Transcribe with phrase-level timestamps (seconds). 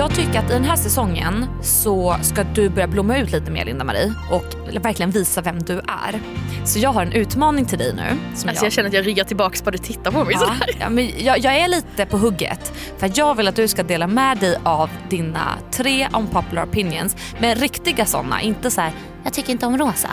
[0.00, 3.64] Jag tycker att i den här säsongen så ska du börja blomma ut lite mer
[3.64, 4.44] Linda-Marie och
[4.84, 6.20] verkligen visa vem du är.
[6.64, 8.36] Så jag har en utmaning till dig nu.
[8.36, 10.76] Som Alltså jag känner att jag ryggar tillbaka bara du tittar på mig Ja, sådär.
[10.80, 12.72] ja, men jag, jag är lite på hugget.
[12.98, 17.16] För jag vill att du ska dela med dig av dina tre unpopular opinions.
[17.40, 18.92] Men riktiga sådana, inte så här.
[19.24, 20.10] jag tycker inte om rosa.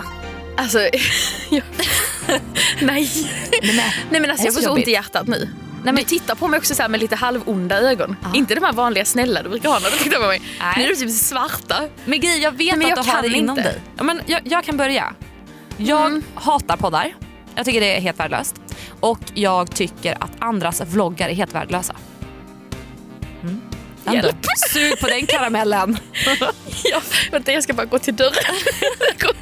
[0.57, 0.79] Alltså,
[1.49, 1.63] jag...
[2.81, 3.09] nej.
[3.61, 5.49] Nej, Nej men alltså jag får så ont i hjärtat nu.
[5.87, 8.15] Nej, men du tittar på mig också så här med lite halvonda ögon.
[8.33, 10.41] Inte de här vanliga snälla du brukar ha när du tittar på mig.
[10.59, 10.73] Nej.
[10.77, 11.87] Nu är du typ svarta.
[12.05, 13.81] Men Gry, jag vet Nej, att jag du har det inom dig.
[13.97, 15.13] Ja, men jag, jag kan börja.
[15.77, 16.23] Jag Mm.
[16.35, 17.13] hatar poddar.
[17.55, 18.55] Jag tycker det är helt värdelöst.
[18.99, 21.95] Och jag tycker att andras vloggar är helt värdelösa.
[23.43, 23.61] Mm.
[24.11, 24.35] Hjälp.
[24.69, 25.97] Sug på den karamellen.
[26.83, 28.33] Ja, vänta jag ska bara gå till dörren.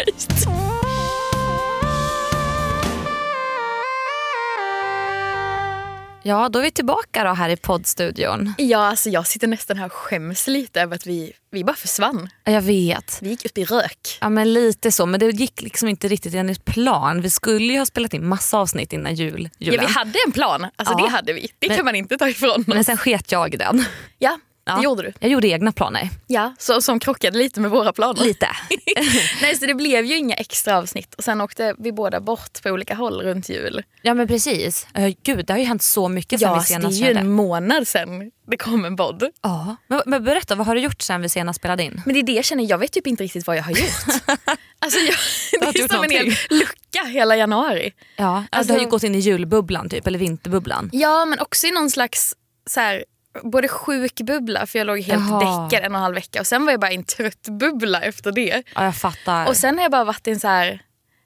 [6.28, 8.54] Ja, då är vi tillbaka då här i poddstudion.
[8.58, 12.30] Ja, alltså jag sitter nästan här och skäms lite över att vi, vi bara försvann.
[12.44, 13.20] Jag vet.
[13.22, 14.18] Vi gick upp i rök.
[14.22, 17.22] Ja men lite så, men det gick liksom inte riktigt enligt plan.
[17.22, 19.50] Vi skulle ju ha spelat in massa avsnitt innan jul.
[19.58, 19.86] Ja, julen.
[19.88, 20.68] vi hade en plan.
[20.76, 21.06] Alltså Ja.
[21.06, 21.48] det hade vi.
[21.60, 22.86] Det Men- kan man inte ta ifrån Men oss.
[22.86, 23.86] sen sket jag i den.
[24.20, 24.76] Ja, Ja.
[24.76, 25.14] det gjorde du.
[25.20, 26.10] Jag gjorde egna planer.
[26.28, 28.24] Ja, så, som krockade lite med våra planer.
[28.24, 28.48] Lite.
[29.42, 31.14] Nej, så det blev ju inga extra avsnitt.
[31.14, 33.84] Och sen åkte vi båda bort på olika håll runt jul.
[34.02, 34.88] Ja men precis.
[35.00, 37.00] Uh, gud det har ju hänt så mycket sen Ja, vi alltså, det är senast
[37.00, 37.20] ju körde.
[37.20, 39.24] en månad sen det kom en podd.
[39.42, 39.76] Ja.
[39.88, 42.02] Men, men berätta, vad har du gjort sen vi senast spelade in?
[42.06, 44.06] Men det är det jag känner, jag vet typ inte riktigt vad jag har gjort.
[44.80, 45.16] alltså jag,
[45.74, 47.94] det är som en hel lucka hela januari.
[48.18, 50.90] Ja, Alltså- du har ju gått in i julbubblan typ, eller vinterbubblan.
[50.94, 52.36] Ja men också i någon slags
[52.70, 53.06] så här,
[53.44, 55.68] både sjuk bubbla för jag låg helt Jaha.
[55.70, 58.02] däckad en och en halv vecka och sen var jag bara i en trött bubbla
[58.02, 58.64] efter det.
[58.76, 59.48] Ja jag fattar.
[59.48, 60.82] Och sen har jag bara varit i en så här,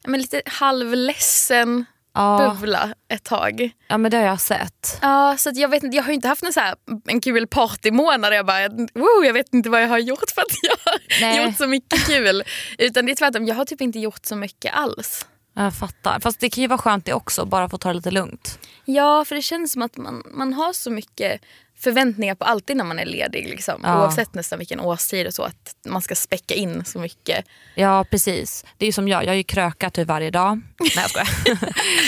[0.08, 3.70] men lite halvledsen ja, bubbla ett tag.
[3.88, 5.00] ja men det har jag sett.
[5.02, 6.76] Ja, så att jag, vet, inte- jag har inte haft en, så här,
[7.08, 10.42] en kul partymånad där jag bara, wow, jag vet inte vad jag har gjort för
[10.42, 11.46] att jag har Nej.
[11.46, 12.44] gjort så mycket kul.
[12.78, 15.26] Utan det är tvärtom, jag har typ inte gjort så mycket alls.
[15.56, 16.20] Ja, Jag fattar.
[16.20, 18.60] Fast det kan ju vara skönt det också, bara få ta det lite lugnt.
[18.86, 21.42] Ja, för det känns som att man, man har så mycket
[21.80, 23.50] förväntningar på alltid när man är ledig.
[23.50, 23.82] Liksom.
[23.84, 24.02] Ja.
[24.02, 25.44] Oavsett nästan vilken årstid och så.
[25.44, 27.46] Att man ska späcka in så mycket.
[27.76, 28.66] Ja precis.
[28.78, 30.62] Det är som jag, jag har ju krökat typ varje dag.
[30.80, 31.30] Nej jag skojar.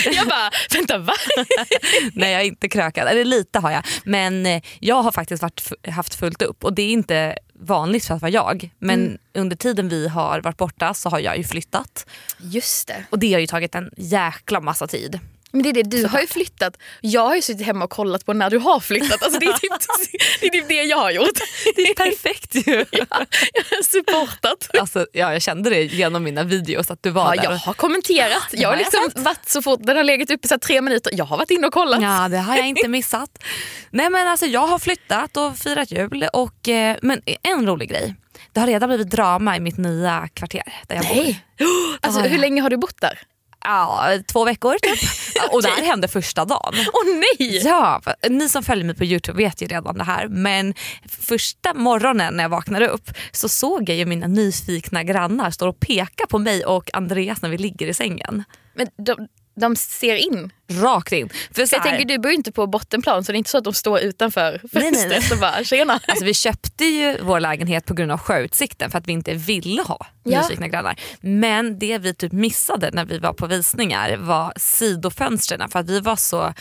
[0.16, 1.14] Jag bara, vänta va?
[2.14, 3.84] Nej jag är inte krökad, eller lite har jag.
[4.04, 8.14] Men eh, jag har faktiskt varit, haft fullt upp och det är inte vanligt för
[8.14, 8.70] att vara jag.
[8.78, 12.06] Men under tiden vi har varit borta så har jag ju flyttat.
[12.38, 13.04] Just det.
[13.10, 15.20] Och det har ju tagit en jäkla massa tid.
[15.52, 16.76] Men det är det, du har ju flyttat.
[17.00, 19.22] Jag har ju suttit hemma och kollat på när du har flyttat.
[19.22, 19.72] Alltså det, är typ,
[20.40, 21.38] det är typ det jag har gjort.
[21.76, 22.84] Det är perfekt ju.
[22.92, 24.70] Jag har supportat.
[24.80, 27.50] Alltså, ja, jag kände det genom mina videos att du var Ja, där.
[27.50, 28.48] jag har kommenterat.
[28.52, 31.12] Jag har jag liksom varit så fort den har legat uppe så tre minuter.
[31.16, 32.02] Jag har varit inne och kollat.
[32.02, 33.42] Ja, det har jag inte missat.
[33.90, 38.14] Nej men alltså jag har flyttat och firat jul och eh, men en rolig grej.
[38.52, 41.14] Det har redan blivit drama i mitt nya kvarter där jag bor.
[41.14, 41.44] Nej.
[42.00, 42.32] Alltså, har jag.
[42.32, 43.18] hur länge har du bott där?
[43.64, 45.10] Ja, två veckor typ.
[45.52, 46.74] Och det här hände första dagen.
[46.92, 47.60] Åh nej!
[47.64, 50.74] Ja, ni som följer mig på Youtube vet ju redan det här men
[51.08, 55.80] första morgonen när jag vaknade upp så såg jag ju mina nyfikna grannar stå och
[55.80, 58.44] peka på mig och Andreas när vi ligger i sängen.
[58.74, 60.52] Men de, de ser in.
[60.82, 61.28] Rakt in.
[61.54, 63.58] För så jag tänker du bor ju inte på bottenplan så det är inte så
[63.58, 66.00] att de står utanför fönstret och bara tjena.
[66.08, 69.82] Alltså vi köpte ju vår lägenhet på grund av sjöutsikten för att vi inte ville
[69.82, 70.42] ha Ja.
[70.42, 70.96] nyfikna grannar.
[71.20, 76.00] Men det vi typ missade när vi var på visningar var sidofönstren för att vi
[76.00, 76.54] var så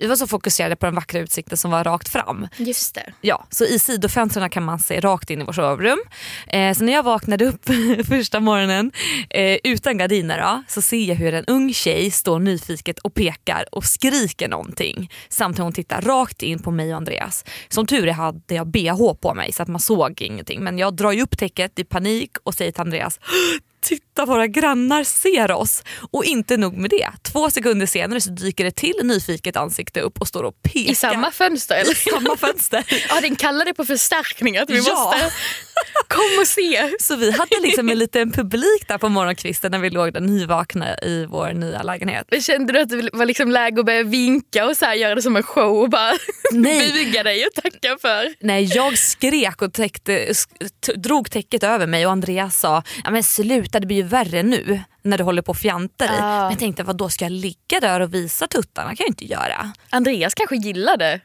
[0.00, 2.48] vi var så fokuserade på den vackra utsikten som var rakt fram.
[2.56, 3.12] Just det.
[3.20, 5.98] Ja, så i sidofönstren kan man se rakt in i vårt sovrum.
[6.46, 7.64] Eh, så när jag vaknade upp
[8.08, 8.92] första morgonen
[9.30, 13.64] eh, utan gardiner då, så ser jag hur en ung tjej står nyfiket och pekar
[13.72, 15.10] och skriker någonting.
[15.28, 17.44] Samtidigt hon tittar rakt in på mig och Andreas.
[17.68, 20.64] Som tur är hade jag bh på mig så att man såg ingenting.
[20.64, 23.20] Men jag drar ju upp täcket i panik och säger till Andreas
[23.82, 25.82] Titta våra grannar ser oss.
[26.12, 27.08] Och inte nog med det.
[27.22, 30.92] Två sekunder senare så dyker det till nyfiket ansikte upp och står och pekar.
[30.92, 31.92] I samma fönster eller?
[31.92, 32.84] I samma fönster.
[33.08, 34.94] Ja den kallade på förstärkning att vi Ja.
[34.94, 35.30] måste
[36.08, 36.90] komma och se.
[37.00, 40.98] Så vi hade liksom en liten publik där på morgonkvisten när vi låg där nyvakna
[40.98, 42.26] i vår nya lägenhet.
[42.30, 45.14] Men Kände du att det var liksom läge att börja vinka och så här, göra
[45.14, 46.12] det som en show och bara
[46.52, 46.92] Nej.
[46.92, 48.34] buga dig och tacka för?
[48.40, 50.32] Nej, jag skrek och täckte,
[50.96, 54.80] drog täcket över mig och Andreas sa ja, men sluta det blir ju värre nu
[55.02, 56.08] när du håller på och fjantar i.
[56.16, 56.40] Ja.
[56.40, 58.88] Men jag tänkte vad då ska jag ligga där och visa tuttarna?
[58.88, 59.72] kan jag inte göra.
[59.90, 61.20] Andreas kanske gillar det.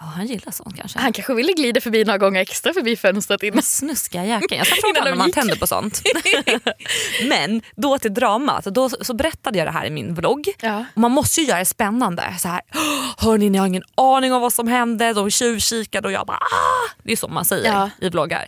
[0.00, 0.98] Ja, han gillar sånt kanske.
[0.98, 3.54] Han kanske ville glida förbi några gånger extra förbi fönstret innan.
[3.54, 4.64] Men snuskiga jäkeln.
[4.82, 6.02] Jag de honom om han tänder på sånt.
[7.28, 8.64] Men då till dramat.
[8.64, 10.48] Då så berättade jag det här i min vlogg.
[10.60, 10.84] Ja.
[10.94, 12.34] Man måste ju göra det spännande.
[12.38, 12.60] Så här,
[13.18, 15.12] Hörni, ni har ingen aning om vad som hände.
[15.12, 16.90] De tjuvkikade och jag bara ah!
[17.02, 17.90] Det är så man säger Ja.
[18.00, 18.46] i vloggar.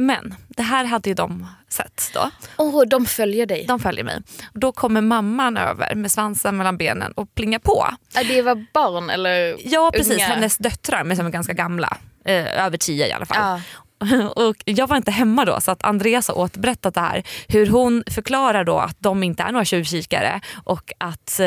[0.00, 2.30] Men det här hade ju de sett då.
[2.56, 3.64] Åh, de följer dig.
[3.68, 4.22] De följer mig.
[4.52, 7.86] Då kommer mamman över med svansen mellan benen och plingar på.
[8.28, 10.24] Det var barn eller Ja precis, unga?
[10.26, 11.96] hennes döttrar men som är ganska gamla.
[12.24, 13.36] Eh, över tio i alla fall.
[13.38, 13.60] Ja.
[14.36, 17.22] Och jag var inte hemma då så att Andreas har återberättat det här.
[17.48, 21.46] Hur hon förklarar då att de inte är några tjuvkikare och att eh,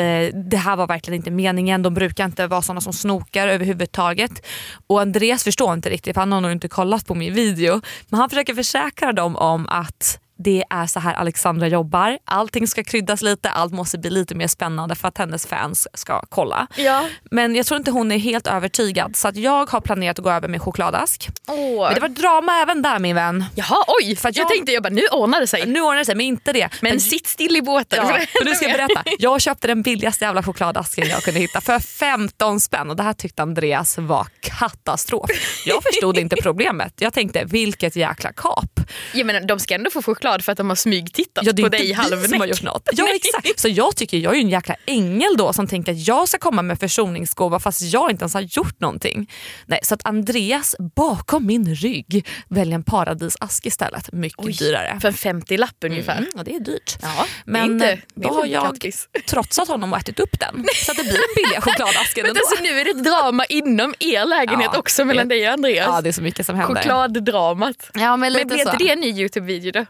[0.50, 1.82] det här var verkligen inte meningen.
[1.82, 4.46] De brukar inte vara sådana som snokar överhuvudtaget.
[4.86, 7.80] Och Andreas förstår inte riktigt för han har nog inte kollat på min video.
[8.08, 12.18] Men han försöker försäkra dem om att det är så här Alexandra jobbar.
[12.24, 16.22] Allting ska kryddas lite, allt måste bli lite mer spännande för att hennes fans ska
[16.28, 16.66] kolla.
[16.76, 17.08] Ja.
[17.30, 20.30] Men jag tror inte hon är helt övertygad så att jag har planerat att gå
[20.30, 21.28] över med chokladask.
[21.48, 21.84] Åh.
[21.86, 23.44] Men det var drama även där min vän.
[23.54, 24.16] Jaha, oj!
[24.16, 25.66] För jag jag- tänkte jag bara, nu ordnar det sig.
[25.66, 26.68] Nu ordnar det sig men inte det.
[26.80, 27.98] Men sitt still i båten.
[28.08, 29.02] Ja, för nu ska jag berätta.
[29.18, 33.12] Jag köpte den billigaste jävla chokladasken jag kunde hitta för 15 spänn och det här
[33.12, 35.30] tyckte Andreas var katastrof.
[35.66, 36.92] Jag förstod inte problemet.
[36.98, 38.80] Jag tänkte vilket jäkla kap.
[39.14, 41.92] Ja, men de ska ändå få choklad för att de har smygtittat Ja, på dig
[41.92, 42.28] halvnäck.
[42.30, 42.88] som har gjort något.
[42.92, 43.60] Ja exakt.
[43.60, 46.62] Så jag tycker jag är en jäkla ängel då som tänker att jag ska komma
[46.62, 49.30] med försoningsgåva fast jag inte ens har gjort någonting.
[49.66, 54.12] Nej, så att Andreas bakom min rygg väljer en paradisask istället.
[54.12, 54.98] Mycket dyrare.
[55.00, 56.16] För en 50-lapp ungefär.
[56.18, 56.96] Mm, och det är dyrt.
[57.02, 59.08] Ja, Men eh, inte, det då har jag gratis.
[59.28, 60.64] trotsat honom och ätit upp den.
[60.84, 62.40] Så att det blir den billiga chokladasken Men ändå.
[62.50, 65.52] alltså, nu är det ett drama inom er lägenhet Ja, också mellan det- dig och
[65.52, 65.86] Andreas.
[65.94, 66.74] Ja det är så mycket som händer.
[66.82, 67.90] Chokladdramat.
[67.94, 68.54] Ja, men Men så.
[68.58, 69.86] inte det en ny Youtube-video då?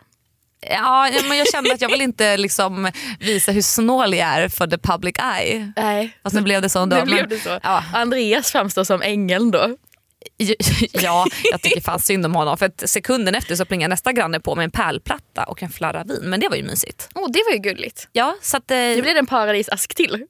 [0.70, 2.90] Ja, men jag kände att jag vill inte liksom
[3.20, 5.72] visa hur snål jag är för the public eye.
[5.76, 6.19] Nej.
[6.22, 6.96] Fast nu blev det så ändå.
[6.96, 7.58] Nu blev det så.
[7.62, 9.76] Ja, Andreas framstår som ängeln då.
[10.93, 12.58] ja, jag tycker fan synd om honom.
[12.58, 16.05] För att sekunden efter så plingar nästa granne på med en pärlplatta och en flarra
[16.05, 16.20] vin.
[16.22, 17.08] Men det var ju mysigt.
[17.14, 18.08] Åh, det var ju gulligt.
[18.12, 18.70] Ja, så att...
[18.70, 20.26] Eh, det en paradisask till.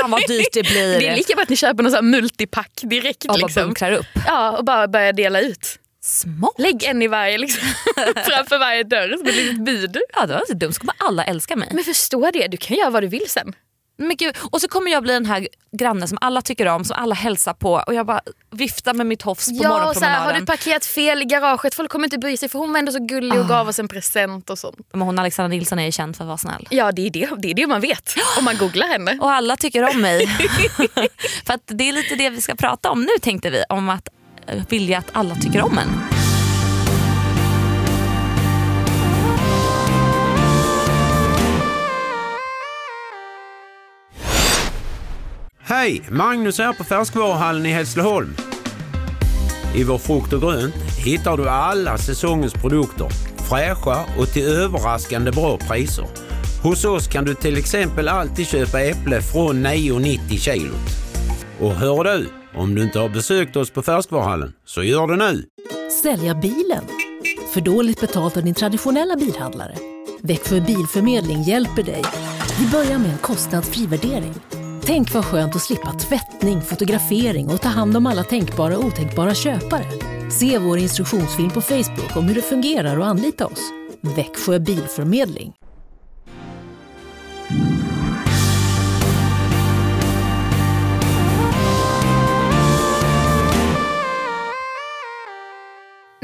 [0.00, 0.98] fan vad dyrt det blir.
[1.00, 3.24] Det är lika bra att ni köper någon sån multipack direkt.
[3.24, 3.62] och bara liksom.
[3.62, 4.06] bunkrar upp.
[4.26, 5.78] Ja, och bara börja dela ut.
[6.04, 6.54] Smart.
[6.58, 7.68] Lägg en i varje, liksom,
[8.26, 9.98] framför varje dörr som ett litet bud.
[10.14, 10.72] Ja, det var inte dumt.
[10.72, 11.68] Så kommer alla älska mig.
[11.72, 13.54] Men förstå det, du kan göra vad du vill sen.
[13.96, 16.96] Men gud, och så kommer jag bli den här grannen som alla tycker om, som
[16.96, 18.20] alla hälsar på och jag bara
[18.50, 20.22] viftar med mitt hofs på Ja, morgonpromenaden.
[20.26, 22.92] har du parkerat fel i garaget, folk kommer inte bry sig för hon var ändå
[22.92, 24.76] så gullig och gav oss en present och sånt.
[24.92, 26.66] Men hon Alexandra Nilsson är ju känd för att vara snäll.
[26.70, 29.18] Ja, det är det, det, är det man vet om man googlar henne.
[29.20, 30.26] Och alla tycker om mig.
[31.46, 33.64] för att det är lite det vi ska prata om nu tänkte vi.
[33.68, 34.08] Om att
[34.68, 35.88] vilja att alla tycker om en.
[45.66, 46.02] Hej!
[46.10, 48.36] Magnus här på Färskvaruhallen i Hässleholm.
[49.74, 50.74] I vår frukt och grönt
[51.04, 53.08] hittar du alla säsongens produkter.
[53.48, 56.06] Fräscha och till överraskande bra priser.
[56.62, 60.88] Hos oss kan du till exempel alltid köpa äpple från 9,90 kilot.
[61.60, 65.44] Och hör du, om du inte har besökt oss på Färskvaruhallen, så gör det nu!
[66.02, 66.84] Sälja bilen?
[67.54, 69.74] För dåligt betalt av din traditionella bilhandlare?
[70.22, 72.02] Växjö Bilförmedling hjälper dig.
[72.58, 74.34] Vi börjar med en kostnadsfri värdering.
[74.82, 79.34] Tänk vad skönt att slippa tvättning, fotografering och ta hand om alla tänkbara och otänkbara
[79.34, 79.86] köpare.
[80.30, 83.70] Se vår instruktionsfilm på Facebook om hur det fungerar och anlita oss.
[84.00, 85.52] Växjö Bilförmedling.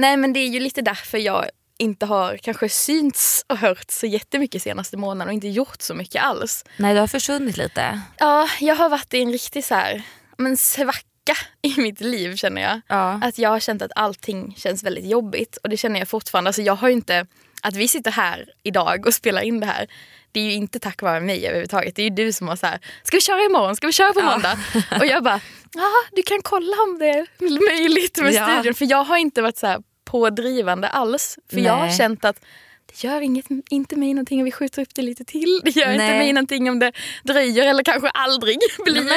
[0.01, 1.45] Nej men det är ju lite därför jag
[1.79, 6.23] inte har kanske synts och hört så jättemycket senaste månaden och inte gjort så mycket
[6.23, 6.65] alls.
[6.77, 8.01] Nej, det har försvunnit lite.
[8.19, 10.03] Ja, jag har varit i en riktig så här,
[10.39, 12.81] men svacka i mitt liv känner jag.
[12.87, 13.21] Ja.
[13.23, 16.49] Att jag har känt att allting känns väldigt jobbigt och det känner jag fortfarande.
[16.49, 17.27] Alltså jag har inte,
[17.63, 19.87] att vi sitter här idag och spelar in det här,
[20.33, 21.97] det är ju inte tack vare mig överhuvudtaget.
[21.97, 24.13] Det är ju du som har så här, ska vi köra imorgon, ska vi köra
[24.13, 24.59] på måndag?
[25.01, 25.41] Och jag bara,
[25.75, 27.27] ja du kan kolla om det är
[27.71, 28.47] möjligt med Ja.
[28.47, 28.75] studion.
[28.75, 31.39] För jag har inte varit så här pådrivande alls.
[31.51, 31.97] För jag har Nej.
[31.97, 32.41] känt att
[32.87, 35.61] det gör inget, inte mig någonting om vi skjuter upp det lite till.
[35.65, 36.19] Det gör inte Nej.
[36.19, 36.93] mig någonting om det
[37.25, 39.11] dröjer eller kanske aldrig blir.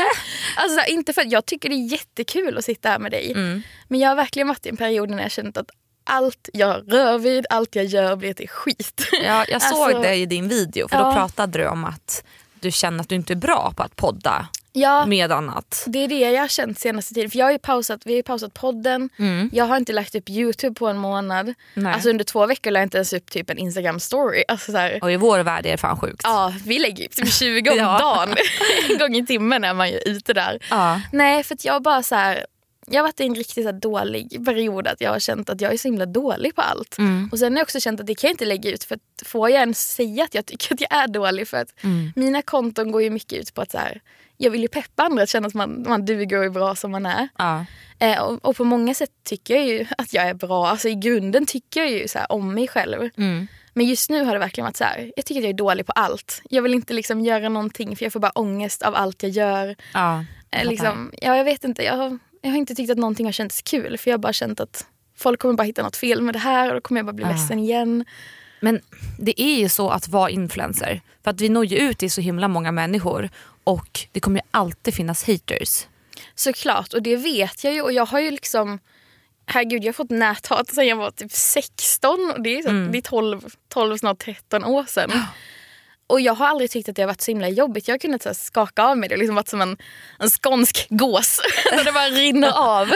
[0.56, 3.32] Alltså, så här, inte för jag tycker det är jättekul att sitta här med dig.
[3.32, 3.62] Mm.
[3.88, 5.70] Men jag har verkligen varit i en period när jag känt att
[6.06, 9.08] allt jag rör vid, allt jag gör blir till skit.
[9.26, 11.14] Ja, jag såg Alltså- det i din video för då Ja.
[11.14, 12.24] pratade du om att
[12.60, 15.84] du känner att du inte är bra på att podda Ja, med annat.
[15.88, 17.30] det är det jag har känt senaste tiden.
[17.32, 19.10] För jag har ju pausat, vi har ju pausat podden.
[19.52, 21.54] Jag har inte lagt upp YouTube på en månad.
[21.74, 21.94] Nej.
[21.94, 24.44] Alltså under två veckor la jag inte ens upp typ en Instagram story.
[24.48, 26.22] Alltså så här, Och i vår värld är det fan sjukt.
[26.24, 28.00] Ja, vi lägger ju typ 20 om Ja.
[28.00, 28.36] dagen.
[28.90, 30.60] en gång i timmen är man ju ute där.
[30.70, 31.02] Ja.
[31.12, 32.46] Nej, för jag bara så här,
[32.88, 35.74] jag har varit i en riktigt så dålig period att jag har känt att jag
[35.74, 36.98] är så himla dålig på allt.
[36.98, 37.30] Mm.
[37.32, 39.28] Och sen har jag också känt att det kan jag inte lägga ut för att
[39.28, 42.12] får jag ens säga att jag tycker att jag är dålig för att Mm.
[42.16, 44.02] mina konton går ju mycket ut på att så här,
[44.44, 46.92] jag vill ju peppa andra att känna att man, man duger och är bra som
[46.92, 47.28] man är.
[47.38, 47.66] Ja.
[48.00, 50.68] Eh, och, och på många sätt tycker jag ju att jag är bra.
[50.68, 53.10] Alltså i grunden tycker jag ju så här om mig själv.
[53.18, 53.48] Mm.
[53.74, 55.86] Men just nu har det verkligen varit så här, jag tycker att jag är dålig
[55.86, 56.42] på allt.
[56.50, 59.76] Jag vill inte liksom göra någonting för jag får bara ångest av allt jag gör.
[59.94, 60.26] Ja.
[60.52, 63.32] Eh, liksom, ja, jag vet inte, jag har, jag har inte tyckt att någonting har
[63.34, 64.86] känts kul för jag har bara känt att
[65.18, 67.26] folk kommer bara hitta något fel med det här och då kommer jag bara bli
[67.26, 67.32] Ja.
[67.32, 68.06] ledsen igen.
[68.60, 68.82] Men
[69.20, 71.02] det är ju så att vara influencer.
[71.24, 73.30] För att vi når ju ut till så himla många människor
[73.64, 75.88] och det kommer alltid finnas haters.
[76.36, 78.80] Såklart, och det vet jag ju och jag har ju liksom
[79.46, 82.98] Herregud, jag har fått näthat sedan jag var typ 16 och det är, så, det
[82.98, 85.12] är 12, 12, snart 13 år sedan.
[86.14, 87.88] Och jag har aldrig tyckt att det har varit så himla jobbigt.
[87.88, 89.16] Jag har kunnat så här, skaka av mig det.
[89.16, 89.78] Har liksom varit som en,
[90.20, 91.40] en skånsk gås.
[91.72, 92.92] där det bara rinner av.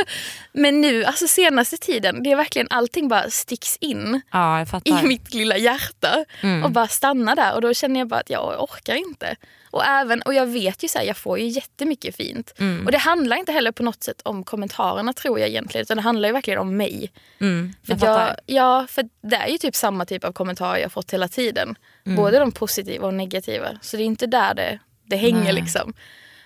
[0.52, 5.34] Men nu, alltså senaste tiden, det är verkligen allting bara sticks in Ja, i mitt
[5.34, 6.26] lilla hjärta
[6.64, 7.54] och bara stannar där.
[7.56, 9.36] Och då känner jag bara att jag orkar inte.
[9.72, 12.54] Och, även, och jag vet ju så här, jag får ju jättemycket fint.
[12.86, 15.82] Och det handlar inte heller på något sätt om kommentarerna tror jag egentligen.
[15.82, 17.12] Utan det handlar ju verkligen om mig.
[17.40, 20.78] Mm, För jag att jag, ja, för det är ju typ samma typ av kommentarer
[20.78, 21.76] jag fått hela tiden.
[22.08, 22.16] Mm.
[22.16, 23.68] Både de positiva och negativa.
[23.82, 25.54] Så det är inte där det, det hänger Nej.
[25.54, 25.94] liksom.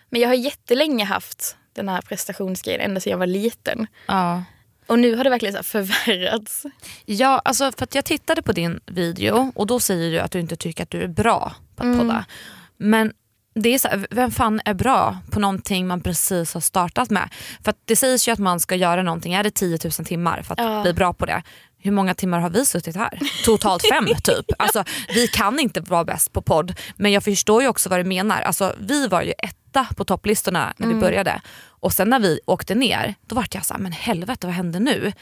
[0.10, 3.88] Men jag har jättelänge haft den här prestationsgrejen ända sedan jag var liten.
[4.08, 4.44] Ja.
[4.88, 6.66] Och nu har det verkligen så förvärrats.
[7.06, 10.40] Ja, alltså för att jag tittade på din video och då säger du att du
[10.40, 12.26] inte tycker att du är bra på att podda.
[12.78, 13.14] Men
[13.56, 17.30] det är så här, vem fan är bra på någonting man precis har startat med?
[17.64, 20.54] För det sägs ju att man ska göra någonting, är det 10 000 timmar för
[20.54, 20.82] att Ja.
[20.82, 21.44] bli bra på det?
[21.82, 23.20] Hur många timmar har vi suttit här?
[23.46, 24.46] Totalt fem typ.
[24.58, 24.84] Alltså,
[25.16, 28.42] vi kan inte vara bäst på podd men jag förstår ju också vad du menar.
[28.42, 32.76] Alltså, vi var ju etta på topplistorna när vi började och sen när vi åkte
[32.76, 35.14] ner då var jag så här, men helvete vad hände nu?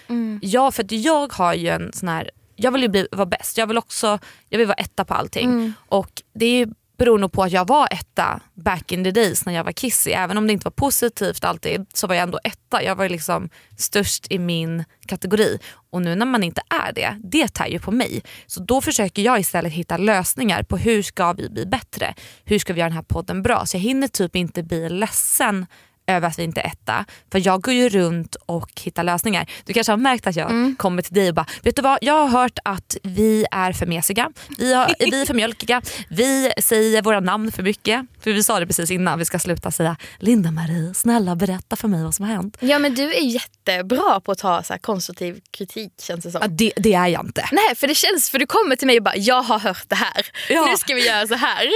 [0.41, 3.57] Ja, för att jag har ju en sån här, jag vill ju bli, vara bäst,
[3.57, 5.73] jag vill också jag vill vara etta på allting.
[5.89, 6.67] Och det är
[6.99, 10.11] beror nog på att jag var etta back in the days när jag var kissig.
[10.11, 12.83] Även om det inte var positivt alltid så var jag ändå etta.
[12.83, 15.59] Jag var ju liksom störst i min kategori.
[15.91, 18.21] Och nu när man inte är det, det tär ju på mig.
[18.45, 22.13] Så då försöker jag istället hitta lösningar på hur ska vi bli bättre?
[22.43, 23.65] Hur ska vi göra den här podden bra?
[23.65, 25.65] Så jag hinner typ inte bli ledsen
[26.09, 27.05] över att vi inte är etta.
[27.31, 29.49] För jag går ju runt och hittar lösningar.
[29.65, 32.13] Du kanske har märkt att jag kommer till dig och bara, vet du vad, jag
[32.13, 37.01] har hört att vi är för mesiga, vi, har, vi är för mjölkiga, vi säger
[37.01, 38.05] våra namn för mycket.
[38.23, 42.03] För vi sa det precis innan, vi ska sluta säga Linda-Marie, snälla berätta för mig
[42.03, 42.57] vad som har hänt.
[42.59, 46.39] Ja men du är jättebra på att ta så konstruktiv kritik känns det som.
[46.41, 47.49] Ja, det, det är jag inte.
[47.51, 49.95] Nej för det känns, för du kommer till mig och bara jag har hört det
[49.95, 50.25] här.
[50.49, 50.65] Ja.
[50.65, 51.67] Nu ska vi göra så här.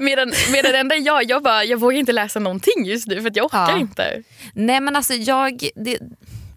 [0.00, 3.44] Medan, medan enda jag, jag bara jag vågar inte läsa någonting just nu för jag
[3.46, 3.78] orkar Ja.
[3.78, 4.22] inte.
[4.54, 5.98] Nej men alltså jag, det,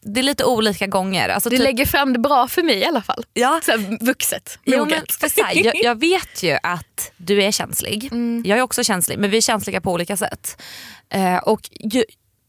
[0.01, 1.29] det är lite olika gånger.
[1.29, 3.24] Alltså, Du typ- lägger fram det bra för mig i alla fall.
[3.34, 3.62] Ja.
[3.65, 7.51] Så här, vuxet, Jo, men för så här, jag, jag vet ju att du är
[7.51, 8.05] känslig.
[8.12, 8.43] Mm.
[8.46, 10.62] Jag är också känslig men vi är känsliga på olika sätt.
[11.10, 12.03] Eh, och ju,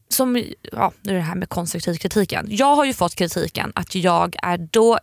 [0.09, 2.47] som, ja, nu är det här med konstruktiv kritiken.
[2.49, 4.99] Jag har ju fått kritiken att jag är då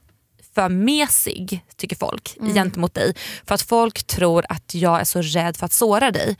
[0.54, 2.54] för mesig, tycker folk, Mm.
[2.54, 3.14] gentemot dig.
[3.46, 6.36] För att folk tror att jag är så rädd för att såra dig.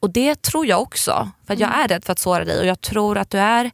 [0.00, 1.30] Och det tror jag också.
[1.46, 1.80] För jag Mm.
[1.80, 3.70] är rädd för att såra dig och jag tror att du är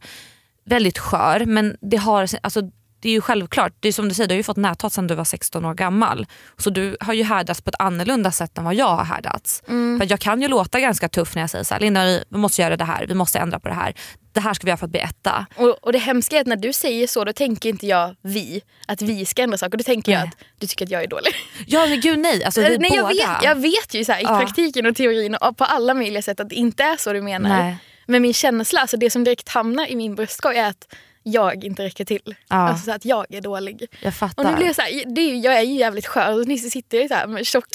[0.69, 1.45] väldigt skör.
[1.45, 2.61] Men det, har, alltså,
[2.99, 5.07] det är ju självklart, det är som du säger, du har ju fått näthat sedan
[5.07, 6.25] du var 16 år gammal.
[6.57, 9.63] Så du har ju härdats på ett annorlunda sätt än vad jag har härdats.
[9.67, 9.99] Mm.
[9.99, 12.61] För jag kan ju låta ganska tuff när jag säger så här, Linda vi måste
[12.61, 13.93] göra det här, vi måste ändra på det här.
[14.33, 15.45] Det här ska vi göra för att bli etta.
[15.55, 18.61] Och, och det hemska är att när du säger så då tänker inte jag vi,
[18.87, 19.77] att vi ska ändra saker.
[19.77, 20.27] Då tänker jag Nej.
[20.29, 21.31] att du tycker att jag är dålig.
[21.67, 23.01] Ja men gud nej, alltså vi Nej, båda.
[23.01, 24.39] jag, vet, jag vet ju så här, i Ja.
[24.39, 27.49] praktiken och teorin och på alla möjliga sätt att det inte är så du menar.
[27.49, 27.77] Nej.
[28.07, 31.83] Men min känsla, alltså det som direkt hamnar i min bröstkorg är att jag inte
[31.83, 32.35] räcker till.
[32.49, 32.55] Ja.
[32.55, 33.87] Alltså så att jag är dålig.
[34.01, 34.43] Jag fattar.
[34.43, 36.47] Och nu blir jag så här, det är, ju- jag är ju jävligt skör och
[36.47, 37.65] nyss sitter jag så här med tjock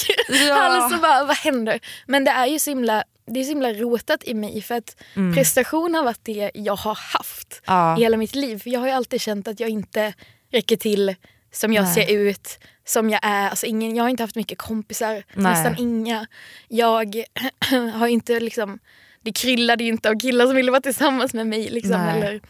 [0.49, 0.55] Ja.
[0.55, 1.81] hals och bara vad händer?
[2.07, 4.97] Men det är ju så himla, det är så himla rotat i mig för att
[5.35, 7.79] prestation har varit det jag har haft Mm.
[7.81, 7.99] Ja.
[7.99, 8.59] i hela mitt liv.
[8.63, 10.15] För jag har ju alltid känt att jag inte
[10.53, 11.15] räcker till
[11.53, 11.95] som jag Nej.
[11.95, 13.49] ser ut, som jag är.
[13.51, 15.25] Alltså ingen, jag har inte haft mycket kompisar, Nej.
[15.35, 16.27] nästan inga.
[16.69, 17.23] Jag
[17.95, 18.79] har inte liksom,
[19.23, 21.71] det kryllade ju inte av killar som ville vara tillsammans med mig.
[21.71, 22.19] Liksom, Nej.
[22.19, 22.41] eller,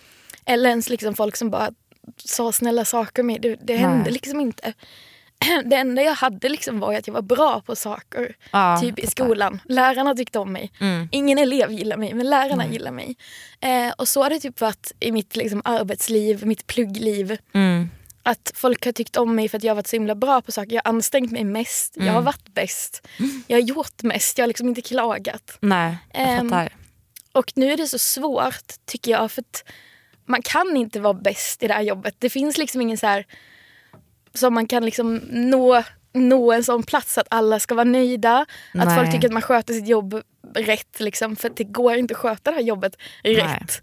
[0.44, 1.70] eller ens liksom folk som bara
[2.16, 3.40] sa snälla saker med.
[3.40, 4.12] Det, det hände Nej.
[4.12, 4.72] liksom inte.
[5.64, 8.36] det enda jag hade liksom var att jag var bra på saker.
[8.50, 9.60] Ja, typ i skolan.
[9.64, 10.72] Lärarna tyckte om mig.
[10.80, 11.08] Mm.
[11.12, 13.16] Ingen elev gillar mig men lärarna gillar mig.
[13.60, 17.38] Eh, och så har det typ varit i mitt liksom, arbetsliv, mitt pluggliv.
[17.52, 17.88] Mm.
[18.22, 20.52] Att folk har tyckt om mig för att jag har varit så himla bra på
[20.52, 20.72] saker.
[20.74, 21.94] Jag har ansträngt mig mest.
[21.96, 23.08] Jag har varit bäst.
[23.46, 24.38] Jag har gjort mest.
[24.38, 25.58] Jag har liksom inte klagat.
[25.60, 26.72] Nej, jag Ehm, fattar.
[27.32, 29.64] Och nu är det så svårt tycker jag för att
[30.26, 32.14] man kan inte vara bäst i det här jobbet.
[32.18, 33.26] Det finns liksom ingen så här
[34.34, 38.46] som man kan liksom nå, nå en sån plats att alla ska vara nöjda.
[38.74, 38.96] Att Nej.
[38.96, 40.22] folk tycker att man sköter sitt jobb
[40.54, 41.00] rätt.
[41.00, 43.82] Liksom, för det går inte att sköta det här jobbet rätt.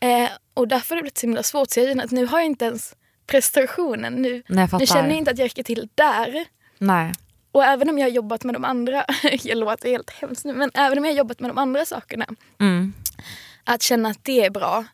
[0.00, 1.70] Eh, och därför har det blivit så himla svårt.
[1.70, 2.94] Så jag att nu har jag inte ens
[3.28, 4.12] prestationen.
[4.14, 6.44] Nu, Nej, nu känner jag inte att jag räcker till där.
[6.78, 7.12] Nej.
[7.52, 9.04] Och även om jag har jobbat med de andra,
[9.42, 12.26] jag låter helt hemskt nu, men även om jag har jobbat med de andra sakerna,
[12.60, 12.92] Mm.
[13.64, 14.84] att känna att det är bra,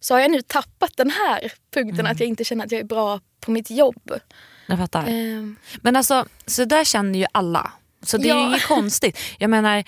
[0.00, 2.12] så har jag nu tappat den här punkten Mm.
[2.12, 4.12] att jag inte känner att jag är bra på mitt jobb.
[4.66, 5.04] Jag fattar.
[5.08, 7.72] Ehm, Men alltså, så där känner ju alla.
[8.02, 9.18] Så det är ju inget konstigt.
[9.38, 9.84] Jag menar,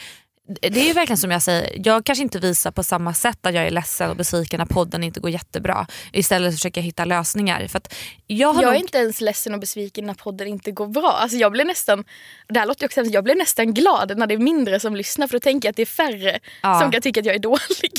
[0.46, 3.54] det är ju verkligen som jag säger, jag kanske inte visar på samma sätt att
[3.54, 5.86] jag är ledsen och besviken när podden inte går jättebra.
[6.12, 7.66] Istället försöker jag hitta lösningar.
[7.66, 7.80] För
[8.26, 11.10] jag jag är nog, inte ens ledsen och besviken när podden inte går bra.
[11.12, 12.04] Alltså jag blir nästan,
[12.48, 15.26] det här låter också hemskt, jag blir nästan glad när det är mindre som lyssnar
[15.26, 16.80] för då tänker jag att det är färre Ja.
[16.80, 17.92] som kan tycka att jag är dålig.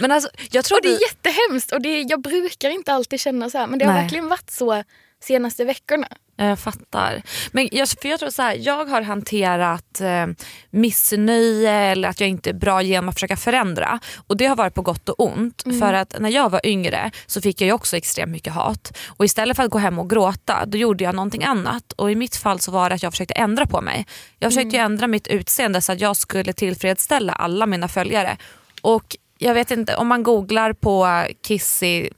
[0.00, 3.50] men alltså, jag tror Och det är jättehemskt och det, jag brukar inte alltid känna
[3.50, 4.02] så här men det har Nej.
[4.02, 4.84] verkligen varit så
[5.20, 6.08] senaste veckorna.
[6.40, 7.22] Jag fattar.
[7.52, 10.26] Men jag, för jag tror så här, jag har hanterat eh,
[10.70, 14.00] missnöje eller att jag inte är bra genom att försöka förändra.
[14.26, 15.62] Och det har varit på gott och ont.
[15.80, 18.98] För att när jag var yngre så fick jag också extremt mycket hat.
[19.06, 21.92] Och istället för att gå hem och gråta då gjorde jag någonting annat.
[21.92, 24.06] Och i mitt fall så var det att jag försökte ändra på mig.
[24.38, 28.36] Jag försökte ju ändra mitt utseende så att jag skulle tillfredsställa alla mina följare.
[28.82, 32.08] Och jag vet inte, om man googlar på Kissy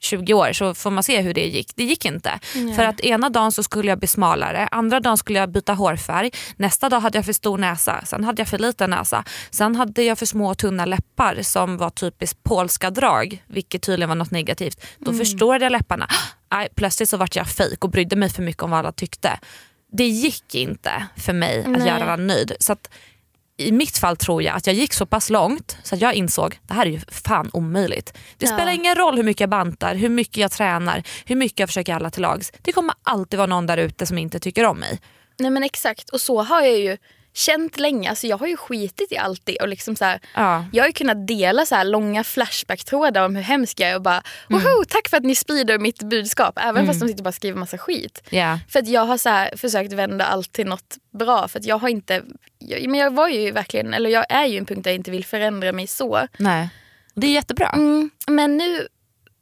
[0.00, 1.76] 20 år så får man se hur det gick.
[1.76, 2.38] Det gick inte.
[2.76, 6.30] För att ena dagen så skulle jag bli smalare, andra dagen skulle jag byta hårfärg,
[6.56, 10.02] nästa dag hade jag för stor näsa, sen hade jag för liten näsa, sen hade
[10.02, 14.30] jag för små och tunna läppar som var typiskt polska drag, vilket tydligen var något
[14.30, 14.84] negativt.
[14.98, 16.08] Då förstorade jag läpparna.
[16.52, 19.38] Nej, plötsligt så vart jag fejk och brydde mig för mycket om vad alla tyckte.
[19.92, 21.88] Det gick inte för mig att Nej.
[21.88, 22.52] göra alla nöjd.
[22.60, 22.90] Så att
[23.60, 26.58] i mitt fall tror jag att jag gick så pass långt så att jag insåg
[26.62, 28.12] det här är ju fan omöjligt.
[28.38, 28.56] Det Ja.
[28.56, 31.94] spelar ingen roll hur mycket jag bantar, hur mycket jag tränar, hur mycket jag försöker
[31.94, 32.52] alla till lags.
[32.62, 35.00] Det kommer alltid vara någon där ute som inte tycker om mig.
[35.38, 36.96] Nej men exakt och så har jag ju
[37.34, 38.10] känt länge.
[38.10, 40.64] Alltså jag har ju skitit i allt det och liksom så här, Ja.
[40.72, 44.02] jag har ju kunnat dela så här långa flashback-trådar om hur hemsk jag är och
[44.02, 44.62] bara Mm.
[44.62, 47.58] woho tack för att ni sprider mitt budskap även fast de sitter och bara skriver
[47.58, 48.22] massa skit.
[48.30, 48.58] Ja.
[48.68, 51.78] För att jag har så här försökt vända allt till något bra för att jag
[51.78, 52.22] har inte,
[52.58, 55.10] jag, men jag var ju verkligen, eller jag är ju en punkt där jag inte
[55.10, 56.26] vill förändra mig så.
[56.38, 56.68] Nej.
[57.14, 57.68] Det är jättebra.
[57.68, 58.88] Mm, men nu,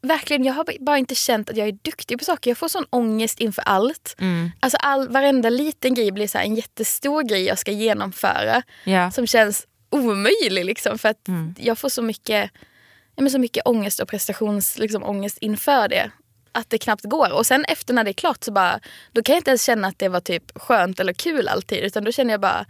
[0.08, 2.50] verkligen, jag har bara inte känt att jag är duktig på saker.
[2.50, 4.14] Jag får sån ångest inför allt.
[4.18, 4.50] Mm.
[4.60, 8.62] Alltså all, varenda liten grej blir så en jättestor grej jag ska genomföra.
[8.84, 9.10] Ja.
[9.10, 10.98] Som känns omöjlig liksom.
[10.98, 11.54] För att Mm.
[11.58, 12.50] jag får så mycket,
[13.16, 16.10] ja, men så mycket ångest och prestationsångest liksom, inför det.
[16.52, 17.32] Att det knappt går.
[17.32, 18.80] Och sen efter när det är klart så bara,
[19.12, 21.78] då kan jag inte ens känna att det var typ skönt eller kul alltid.
[21.78, 22.66] Utan då känner jag bara,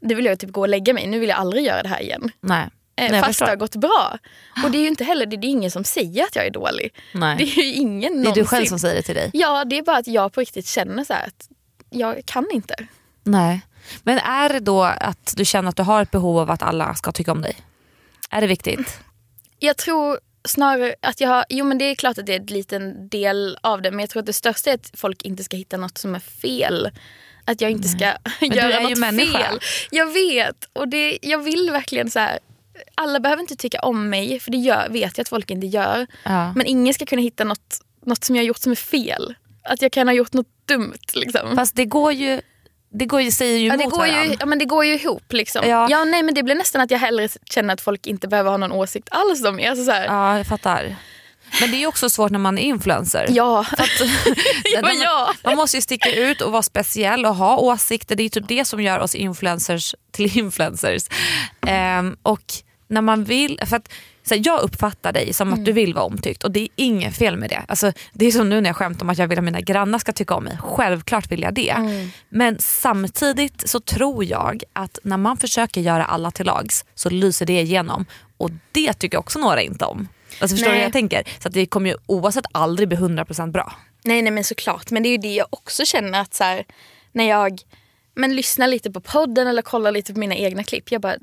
[0.00, 1.06] nu vill jag typ gå och lägga mig.
[1.06, 2.30] Nu vill jag aldrig göra det här igen.
[2.40, 2.68] Nej.
[2.98, 4.18] Eh, Nej, fast det har gått bra.
[4.64, 6.94] Och det är ju inte heller det är ingen som säger att jag är dålig.
[7.12, 7.36] Nej.
[7.36, 8.42] Det är ju ingen Det är någonsin.
[8.42, 9.30] du själv som säger det till dig.
[9.32, 11.48] Ja, det är bara att jag på riktigt känner så att
[11.90, 12.74] jag kan inte.
[13.24, 13.60] Nej.
[14.02, 16.94] Men är det då att du känner att du har ett behov av att alla
[16.94, 17.56] ska tycka om dig?
[18.30, 19.00] Är det viktigt?
[19.58, 22.46] Jag tror snarare att jag har, jo men det är klart att det är en
[22.46, 25.56] liten del av det men jag tror att det största är att folk inte ska
[25.56, 26.90] hitta något som är fel.
[27.44, 29.60] Att jag inte ska du göra något fel.
[29.90, 32.38] Jag vet och det, jag vill verkligen så här.
[32.94, 36.06] Alla behöver inte tycka om mig för det gör, vet jag att folk inte gör.
[36.22, 36.52] Ja.
[36.52, 39.34] Men ingen ska kunna hitta något, något som jag har gjort som är fel.
[39.64, 41.56] Att jag kan ha gjort något dumt liksom.
[41.56, 42.40] Fast det går ju,
[42.92, 44.36] det går ju, säger ju Ja, emot det, går ju, varandra.
[44.40, 45.32] ja, men det går ju ihop.
[45.32, 45.68] Liksom.
[45.68, 45.86] Ja.
[45.90, 46.04] Ja.
[46.04, 48.72] nej, men det blir nästan att jag hellre känner att folk inte behöver ha någon
[48.72, 49.66] åsikt alls om mig.
[49.66, 50.96] Alltså, så här, Ja, jag fattar.
[51.60, 53.26] Men det är ju också svårt när man är influencer.
[53.30, 53.66] ja.
[54.74, 55.32] När man, ja.
[55.44, 58.16] man måste ju sticka ut och vara speciell och ha åsikter.
[58.16, 61.02] Det är typ det som gör oss influencers till influencers.
[61.66, 62.42] Ehm, och
[62.88, 63.88] när man vill, för att,
[64.22, 67.16] så här, jag uppfattar dig som att du vill vara omtyckt och det är inget
[67.16, 67.64] fel med det.
[67.68, 69.98] Alltså, det är som nu när jag skämtar om att jag vill att mina grannar
[69.98, 70.58] ska tycka om mig.
[70.62, 71.76] Självklart vill jag det.
[72.28, 77.46] Men samtidigt så tror jag att när man försöker göra alla till lags så lyser
[77.46, 78.06] det igenom.
[78.36, 80.08] Och det tycker också några inte om.
[80.40, 80.80] Alltså förstår du Nej.
[80.80, 81.22] vad jag tänker?
[81.42, 83.72] Så att det kommer ju oavsett aldrig bli 100% bra.
[84.04, 84.90] Nej, nej, men såklart.
[84.90, 86.64] Men det är ju det jag också känner att så här,
[87.12, 87.60] när jag
[88.18, 90.92] men lyssnar lite på podden eller kollar lite på mina egna klipp.
[90.92, 91.16] Jag bara,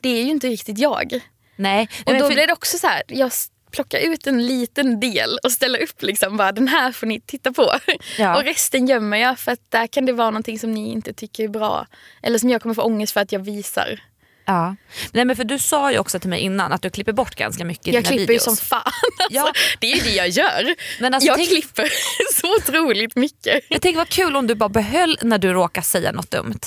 [0.00, 1.20] det är ju inte riktigt jag.
[1.56, 3.32] Nej, Och då för- blir det också så här, jag
[3.70, 7.52] plocka ut en liten del och ställa upp liksom bara den här får ni titta
[7.52, 7.72] på.
[8.18, 8.36] Ja.
[8.36, 11.44] Och resten gömmer jag för att där kan det vara någonting som ni inte tycker
[11.44, 11.86] är bra.
[12.22, 14.00] Eller som jag kommer få ångest för att jag visar.
[14.44, 14.76] Ja.
[15.12, 17.64] Nej, men för du sa ju också till mig innan att du klipper bort ganska
[17.64, 18.44] mycket i Jag dina klipper ju videos.
[18.44, 18.82] som fan.
[19.24, 19.52] Alltså, Ja.
[19.80, 20.74] Det är ju det jag gör.
[21.00, 21.88] Men alltså, jag tänk- klipper
[22.40, 23.64] så otroligt mycket.
[23.68, 26.60] Jag tänker vad kul om du bara behöll när du råkar säga något dumt.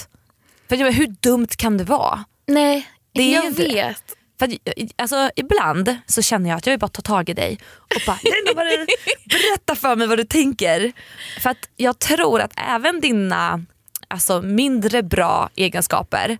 [0.69, 2.23] För jag menar, hur dumt kan det vara?
[2.47, 3.73] Nej, Det är jag inte det.
[3.73, 4.03] vet.
[4.39, 4.57] För
[4.95, 8.19] alltså, ibland så känner jag att jag vill bara ta tag i dig och bara
[8.23, 8.87] "Linda, vad är det-
[9.29, 10.91] berätta för mig vad du tänker.
[11.41, 13.65] För att jag tror att även dina
[14.07, 16.37] alltså, mindre bra egenskaper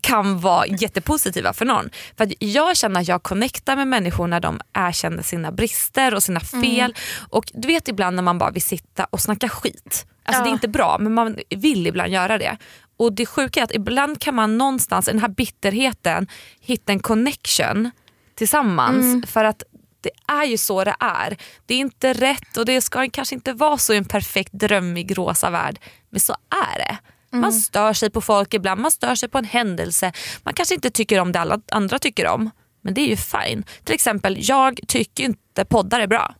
[0.00, 1.90] kan vara jättepositiva för någon.
[2.16, 6.40] För jag känner att jag connectar med människor när de erkänner sina brister och sina
[6.40, 6.94] fel.
[7.30, 10.06] Och du vet ibland när man bara vill sitta och snacka skit.
[10.24, 10.44] Alltså Ja.
[10.44, 12.56] det är inte bra men man vill ibland göra det.
[12.96, 16.28] Och det sjuka är att ibland kan man någonstans i den här bitterheten
[16.60, 17.90] hitta en connection
[18.34, 19.30] tillsammans.
[19.30, 19.62] För att
[20.00, 21.36] det är ju så det är.
[21.66, 25.18] Det är inte rätt och det ska kanske inte vara så i en perfekt drömmig
[25.18, 25.78] rosa värld.
[26.10, 26.32] Men så
[26.72, 26.96] är det.
[27.32, 30.12] Man stör sig på folk ibland, man stör sig på en händelse.
[30.42, 32.50] Man kanske inte tycker om det alla andra tycker om.
[32.82, 33.64] Men det är ju fine.
[33.84, 36.34] Till exempel, jag tycker inte poddar är bra.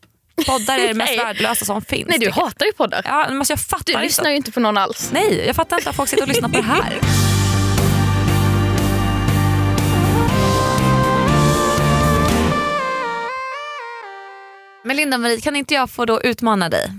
[0.47, 2.09] Poddar är det mest värdelösa som finns.
[2.09, 3.03] Nej du hatar ju poddar.
[3.05, 4.03] Ja, men alltså jag fattar Du inte.
[4.03, 5.11] lyssnar ju inte på någon alls.
[5.13, 6.99] Nej, jag fattar inte att folk sitter och lyssnar på det här.
[14.85, 16.91] Men Linda Marie, kan inte jag få då utmana dig?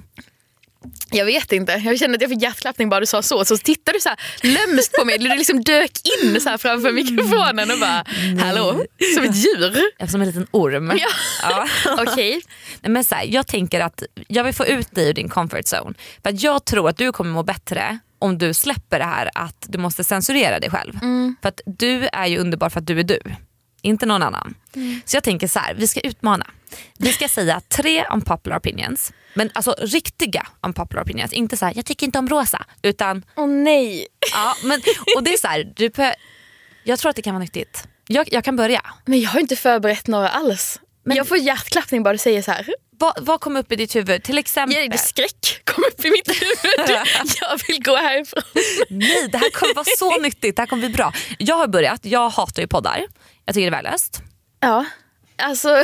[1.12, 1.72] Jag vet inte.
[1.72, 3.46] Jag kände att jag fick hjärtklappning bara du sa så.
[3.46, 5.18] Så tittade du så här lömskt på mig.
[5.18, 5.92] Du liksom dök
[6.24, 8.06] in så här framför mikrofonen och bara
[8.46, 8.84] hallå,
[9.16, 10.08] som ett djur.
[10.08, 10.94] Som en liten orm.
[10.98, 11.08] Ja.
[11.50, 11.68] Ja.
[12.00, 12.42] Okej.
[12.82, 15.66] Nej, Men så här, jag tänker att jag vill få ut dig ur din comfort
[15.66, 15.94] zone.
[16.24, 19.66] För att jag tror att du kommer må bättre om du släpper det här att
[19.68, 20.94] du måste censurera dig själv.
[21.42, 23.20] För att du är ju underbar för att du är du.
[23.82, 24.56] Inte någon annan.
[25.06, 26.48] Så jag tänker så här, vi ska utmana.
[26.98, 29.14] Vi ska säga tre unpopular opinions.
[29.34, 31.34] Men alltså riktiga unpopular opinions.
[31.34, 32.66] Inte så här, jag tycker inte om rosa.
[32.82, 34.08] Utan, Åh nej.
[34.34, 34.82] ja, men,
[35.16, 35.92] och det är så här, du,
[36.84, 37.88] jag tror att det kan vara nyttigt.
[38.08, 38.82] Jag, jag kan börja.
[39.06, 40.80] Men jag har inte förberett några alls.
[41.06, 42.68] Men- jag får hjärtklappning bara du säger så här.
[43.00, 44.24] Vad, vad kom upp i ditt huvud?
[44.24, 44.88] Till exempel.
[44.92, 46.90] Ja, skräck kom upp i mitt huvud.
[47.42, 48.44] jag vill gå härifrån.
[48.90, 50.56] Nej, det här kommer vara så nyttigt.
[50.56, 51.14] Det här kommer bli bra.
[51.38, 52.06] Jag har börjat.
[52.06, 53.06] Jag hatar ju poddar.
[53.52, 54.22] Jag tycker det är värdelöst.
[54.60, 54.86] Ja,
[55.38, 55.68] alltså.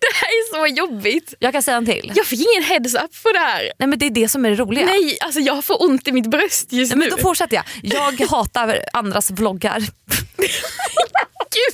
[0.00, 1.34] det här är så jobbigt.
[1.38, 2.12] Jag kan säga en till.
[2.14, 3.72] Jag fick ingen heads up på det här.
[3.78, 4.86] Nej, men det är det som är det roliga.
[4.86, 7.14] Nej, alltså jag får ont i mitt bröst just Nej, men nu.
[7.16, 7.64] då fortsätter jag.
[7.82, 9.82] Jag hatar andras vloggar.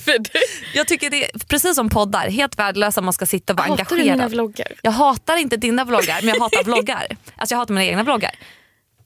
[0.06, 0.28] Gud.
[0.74, 3.84] Jag tycker det är precis som poddar, helt värdelösa man ska sitta och vara Hatar
[3.84, 4.30] du mina engagerad.
[4.30, 4.68] vloggar?
[4.82, 7.06] Jag hatar inte dina vloggar men jag hatar vloggar.
[7.36, 8.30] Alltså jag hatar mina egna vloggar.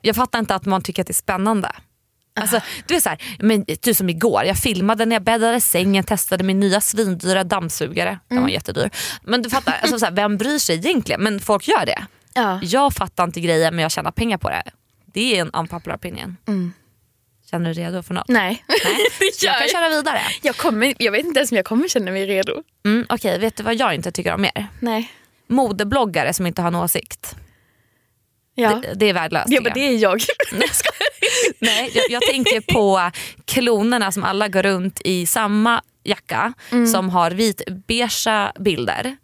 [0.03, 1.73] Jag fattar inte att man tycker att det är spännande.
[2.37, 6.05] Alltså, du är så här, men du som igår, jag filmade när jag bäddade sängen,
[6.05, 8.19] testade min nya svindyra dammsugare.
[8.29, 8.91] Den var jättedyr.
[9.23, 11.23] Men du fattar, alltså, så här, vem bryr sig egentligen?
[11.23, 12.07] Men folk gör det.
[12.35, 12.61] Ja.
[12.63, 14.63] Jag fattar inte grejen men jag tjänar pengar på det.
[15.07, 16.37] Det är en unpopular opinion.
[17.51, 18.29] Känner du dig redo för något?
[18.29, 18.65] Nej,
[19.43, 20.21] gör Jag kan köra vidare.
[20.43, 22.63] Jag, kommer, jag vet inte ens om jag kommer känna mig redo.
[22.85, 24.67] Mm, Okej, vet du vad jag inte tycker om mer?
[24.81, 25.13] Nej.
[25.49, 27.37] Modebloggare som inte har en åsikt.
[28.59, 29.47] Ja, Det, det är värdelöst.
[29.51, 30.23] ja men det är jag.
[31.59, 33.11] Nej, jag, jag tänker på
[33.45, 36.53] klonerna som alla går runt i samma jacka
[36.93, 39.17] som har vitbeigea bilder.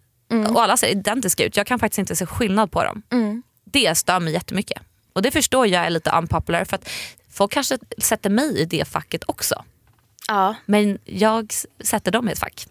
[0.49, 1.57] Och alla ser identiska ut.
[1.57, 3.03] Jag kan faktiskt inte se skillnad på dem.
[3.65, 4.83] Det stör mig jättemycket.
[5.13, 6.91] Och det förstår jag är lite unpopular för att
[7.31, 9.65] folk kanske sätter mig i det facket också.
[10.29, 11.53] Ja, Men jag
[11.85, 12.67] sätter dem i ett fack.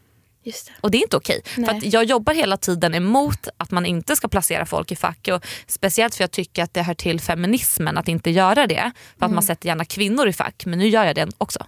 [0.82, 1.42] Och det är inte okej.
[1.46, 1.78] För Nej.
[1.78, 5.30] att jag jobbar hela tiden emot att man inte ska placera folk i fack.
[5.34, 8.92] Och speciellt för jag tycker att det hör till feminismen att inte göra det.
[9.20, 10.66] För att man sätter gärna kvinnor i fack.
[10.66, 11.66] Men nu gör jag det också.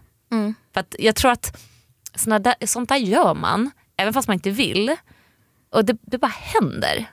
[0.73, 1.57] För att jag tror att
[2.15, 4.95] såna där, sånt där gör man även fast man inte vill.
[5.71, 7.05] Och det, det bara händer.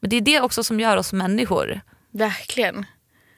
[0.00, 1.80] Men det är det också som gör oss människor.
[2.12, 2.86] Verkligen.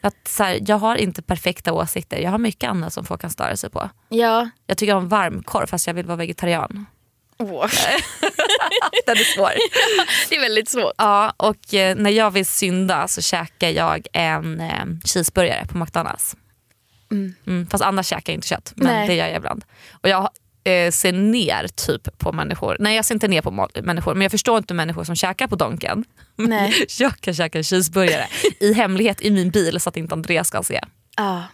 [0.00, 2.18] För att, så här, jag har inte perfekta åsikter.
[2.18, 3.90] Jag har mycket annat som folk kan störa sig på.
[4.08, 4.50] Ja.
[4.66, 6.86] Jag tycker om varmkorv fast jag vill vara vegetarian.
[7.38, 7.66] Åh.
[9.06, 9.52] Den är svår.
[10.28, 10.92] Det är väldigt svårt.
[10.98, 16.36] Ja, och eh, när jag vill synda så käkar jag en eh, cheeseburgare på McDonalds.
[17.10, 19.08] Mm, fast annars käkar jag inte kött, men Nej.
[19.08, 19.64] det gör jag ibland.
[20.02, 20.30] Och jag
[20.64, 22.76] eh, ser ner typ på människor.
[22.80, 25.56] Nej jag ser inte ner på människor men jag förstår inte människor som käkar på
[25.56, 26.04] Donken.
[26.36, 26.86] Nej.
[26.98, 28.26] Jag kan käka en cheeseburgare
[28.60, 30.80] i hemlighet i min bil så att inte Andreas ska se.
[31.16, 31.44] Ja.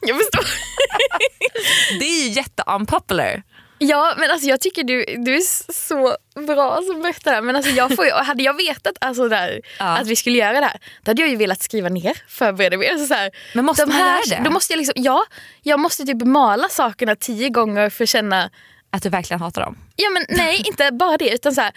[0.00, 0.44] Jag förstår.
[1.98, 3.42] Det är ju jätte-unpopular.
[3.82, 6.16] Ja men alltså jag tycker du, du är så
[6.46, 7.42] bra som berättar det här.
[7.42, 9.84] Men alltså jag får ju, hade jag vetat alltså där, Ja.
[9.98, 12.88] att vi skulle göra det här, då hade jag ju velat skriva ner, förbereda mig.
[12.90, 14.40] Alltså så här, Men måste de man här, det?
[14.44, 15.24] Då måste jag, liksom, ja,
[15.62, 18.50] jag måste typ mala sakerna tio gånger för att känna
[18.92, 19.78] Att du verkligen hatar dem?
[19.96, 21.72] Ja men nej, inte bara det utan så här,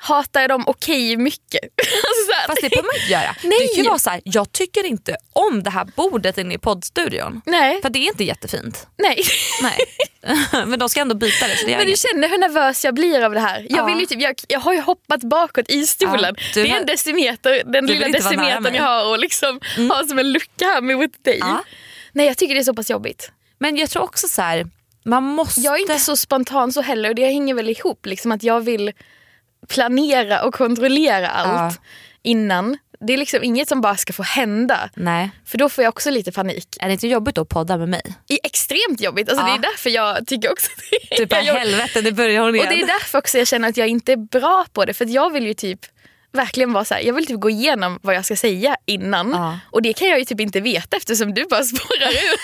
[0.00, 1.60] hatar jag dem okej mycket?
[1.76, 3.34] alltså, så här, Fast det behöver man inte göra.
[3.42, 3.58] Nej.
[3.68, 6.58] Du kan ju vara så här, jag tycker inte om det här bordet inne i
[6.58, 7.42] poddstudion.
[7.46, 8.86] Nej, För det är inte jättefint.
[8.96, 9.22] nej.
[9.62, 9.78] Nej.
[10.66, 11.98] Men de ska ändå byta det så det Men du inget.
[12.12, 13.66] känner hur nervös jag blir av det här.
[13.70, 13.84] Jag, Ja.
[13.86, 16.34] vill ju typ, jag, jag har ju hoppat bakåt i stolen.
[16.38, 18.56] Ja, det är har- en decimeter, den lilla decimetern.
[18.66, 18.74] Mm.
[18.74, 21.38] jag har och liksom har som en lucka här mot dig.
[21.40, 21.64] Ja.
[22.12, 23.30] Nej jag tycker det är så pass jobbigt.
[23.58, 24.66] Men jag tror också så här,
[25.04, 25.60] man måste...
[25.60, 28.06] Jag är inte så spontan så heller och det hänger väl ihop.
[28.06, 28.92] Liksom att jag vill
[29.68, 31.82] planera och kontrollera allt Ja.
[32.22, 32.78] innan.
[33.00, 34.90] Det är liksom inget som bara ska få hända.
[34.94, 35.30] Nej.
[35.46, 36.66] För då får jag också lite panik.
[36.80, 38.02] Är det inte jobbigt att podda med mig?
[38.28, 39.28] Är extremt jobbigt.
[39.28, 39.52] Alltså, Ja.
[39.52, 41.52] Det är därför jag tycker också att det är Typ jobbigt.
[41.52, 42.68] helvete nu börjar hon Och igen.
[42.68, 44.94] det är därför också jag känner att jag inte är bra på det.
[44.94, 45.80] För jag vill ju typ
[46.32, 49.30] verkligen vara så här, jag vill typ gå igenom vad jag ska säga innan.
[49.30, 49.58] Ja.
[49.70, 52.38] Och det kan jag ju typ inte veta eftersom du bara spårar ur.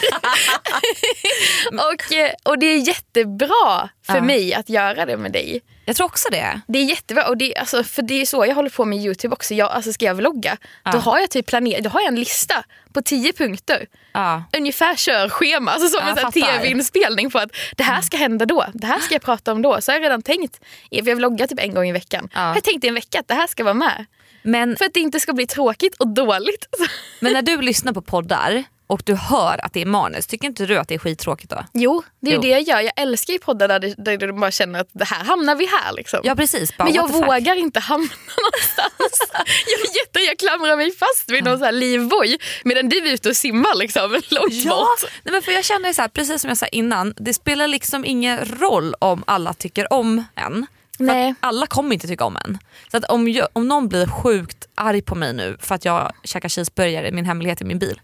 [1.93, 4.23] och, eh, och det är jättebra för Ja.
[4.23, 5.61] mig att göra det med dig.
[5.85, 6.61] Jag tror också det.
[6.69, 7.29] Det är jättebra.
[7.29, 9.55] Och det, alltså, för det är så jag håller på med Youtube också.
[9.55, 10.93] Jag, alltså, ska jag vlogga, Ja.
[10.93, 13.87] då har jag typ planerat, då har jag en lista på tio punkter.
[14.13, 14.45] Ja.
[14.57, 18.87] Ungefär körschema, alltså som Ja, en tv-inspelning på att det här ska hända då, det
[18.87, 19.81] här ska jag prata om då.
[19.81, 20.57] Så har jag redan tänkt,
[20.91, 22.29] för jag vloggar typ en gång i veckan.
[22.35, 22.41] Ja.
[22.41, 24.07] Jag har tänkt i en vecka att det här ska vara med.
[24.43, 26.67] Men, För att det inte ska bli tråkigt och dåligt.
[27.21, 30.67] men när du lyssnar på poddar och du hör att det är manus, tycker inte
[30.67, 31.65] du att det är skittråkigt då?
[31.73, 32.41] Jo, det är Jo.
[32.41, 32.81] det jag gör.
[32.81, 35.67] Jag älskar ju poddar där, det, där du bara känner att det här hamnar vi
[35.67, 35.93] här.
[35.93, 36.21] Liksom.
[36.25, 36.77] Ja precis.
[36.77, 38.09] Bara, Men jag vågar inte hamna
[38.45, 39.31] någonstans.
[39.67, 43.13] jag, är jätte, jag klamrar mig fast vid någon så här livboj medan du är
[43.15, 45.11] ute och simmar liksom, långt Ja, bort.
[45.25, 48.05] nej men för jag känner så här, precis som jag sa innan, det spelar liksom
[48.05, 50.67] ingen roll om alla tycker om en.
[50.99, 51.35] Nej.
[51.41, 52.59] alla kommer inte tycka om en.
[52.91, 56.13] Så att om, jag, om någon blir sjukt arg på mig nu för att jag
[56.25, 58.01] käkar cheeseburgare, min hemlighet i min bil,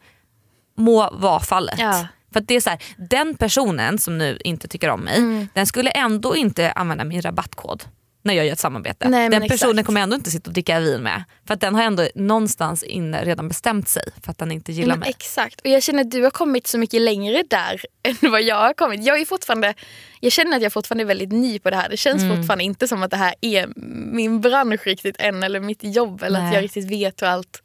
[0.81, 1.75] må vara fallet.
[1.79, 2.07] Ja.
[2.33, 2.79] För att det är så här,
[3.11, 5.49] den personen som nu inte tycker om mig, Mm.
[5.55, 7.85] den skulle ändå inte använda min rabattkod
[8.23, 9.09] när jag gör ett samarbete.
[9.09, 9.87] Nej, den personen exakt.
[9.87, 11.25] kommer ändå inte sitta och dricka vin med.
[11.47, 14.89] För att den har ändå någonstans inne redan bestämt sig för att den inte gillar
[14.89, 15.09] Men mig.
[15.11, 18.57] exakt, och jag känner att du har kommit så mycket längre där än vad jag
[18.57, 19.05] har kommit.
[19.05, 19.75] Jag, är fortfarande,
[20.21, 21.89] jag känner att jag fortfarande är väldigt ny på det här.
[21.89, 22.37] Det känns Mm.
[22.37, 23.69] fortfarande inte som att det här är
[24.13, 26.55] min bransch riktigt än eller mitt jobb eller att Nej.
[26.55, 27.63] jag riktigt vet hur allt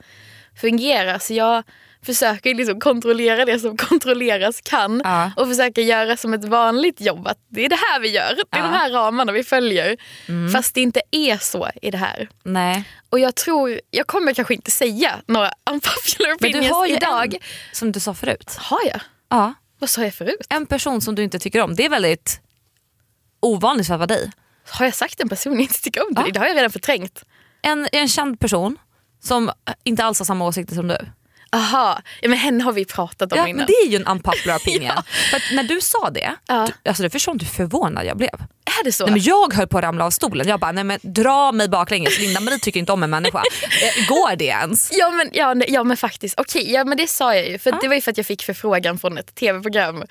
[0.61, 1.19] fungerar.
[1.19, 1.63] Så jag
[2.05, 5.31] försöker liksom kontrollera det som kontrolleras kan Ja.
[5.35, 7.27] och försöker göra som ett vanligt jobb.
[7.27, 8.63] Att det är det här vi gör, det är Ja.
[8.67, 9.97] de här ramarna vi följer.
[10.27, 10.51] Mm.
[10.51, 12.29] Fast det inte är så i det här.
[12.43, 12.83] Nej.
[13.09, 16.95] Och jag tror, jag kommer kanske inte säga några unpopular Men opinions du har ju
[16.95, 17.33] idag.
[17.33, 17.39] en,
[17.71, 18.55] som du sa förut.
[18.59, 19.01] Har jag?
[19.29, 19.53] Ja.
[19.79, 20.47] Vad sa jag förut?
[20.49, 22.41] En person som du inte tycker om, det är väldigt
[23.39, 24.31] ovanligt för att vara dig.
[24.69, 26.13] Har jag sagt en person jag inte tycker om?
[26.15, 26.25] Ja.
[26.33, 27.23] det har jag redan förträngt.
[27.61, 28.77] En, en känd person
[29.23, 29.51] som
[29.83, 30.97] inte alls har samma åsikter som du.
[31.55, 33.57] Aha, ja, men henne har vi pratat om Ja, innan.
[33.57, 34.91] men det är ju en unpopular opinion.
[34.95, 35.03] Ja.
[35.31, 36.67] För när du sa det, Ja.
[36.83, 38.29] du, alltså du förstår inte hur förvånad jag blev.
[38.79, 39.03] Är det så?
[39.05, 40.47] Nej, men jag höll på att ramla av stolen.
[40.47, 42.19] Jag bara, nej men dra mig baklänges.
[42.19, 43.37] Linda-Marie tycker inte om en människa.
[43.63, 44.89] Eh, Går det ens?
[44.91, 47.59] Ja men, ja, ja men faktiskt, okej ja, men det sa jag ju.
[47.59, 50.03] För Det var ju för att jag fick förfrågan från ett tv-program.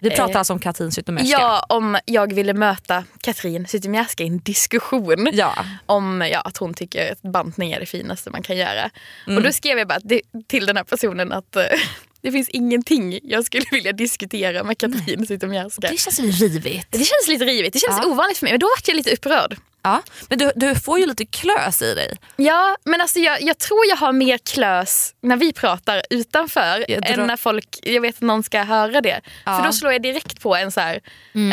[0.00, 1.38] Vi pratar Eh, alltså om Katrin Zytomierska.
[1.40, 5.28] Ja, om jag ville möta Katrin Zytomierska i en diskussion.
[5.32, 5.54] Ja.
[5.86, 8.90] Om ja, att hon tycker att bantning är det finaste man kan göra.
[9.26, 9.36] Mm.
[9.36, 10.00] Och då skrev jag bara
[10.48, 11.62] till den här personen att eh,
[12.22, 15.88] det finns ingenting jag skulle vilja diskutera med Katrin Zytomierska.
[15.90, 16.86] Det känns ju rivigt.
[16.90, 18.08] Det känns lite rivigt, det känns Ja.
[18.10, 18.52] ovanligt för mig.
[18.52, 19.56] Men då vart jag lite upprörd.
[19.82, 20.02] Ja.
[20.28, 22.16] Men du, du får ju lite klös i dig.
[22.36, 27.02] Ja, men alltså jag, jag tror jag har mer klös när vi pratar utanför Jag
[27.02, 29.20] drar- än när folk, jag vet att någon ska höra det.
[29.44, 29.56] Ja.
[29.58, 31.00] För då slår jag direkt på en så här,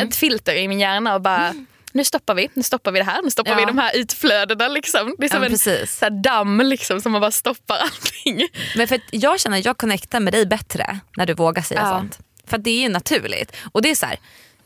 [0.01, 1.53] ett filter i min hjärna och bara
[1.91, 3.57] nu stoppar vi, nu stoppar vi det här, nu stoppar Ja.
[3.57, 4.67] vi de här utflödena.
[4.67, 5.15] Liksom.
[5.17, 8.47] Det är som Ja, en så här damm liksom, som man bara stoppar allting.
[8.75, 12.19] Men för jag känner att jag connectar med dig bättre när du vågar säga sånt.
[12.47, 13.55] För det är ju naturligt.
[13.71, 14.19] Och det är så här,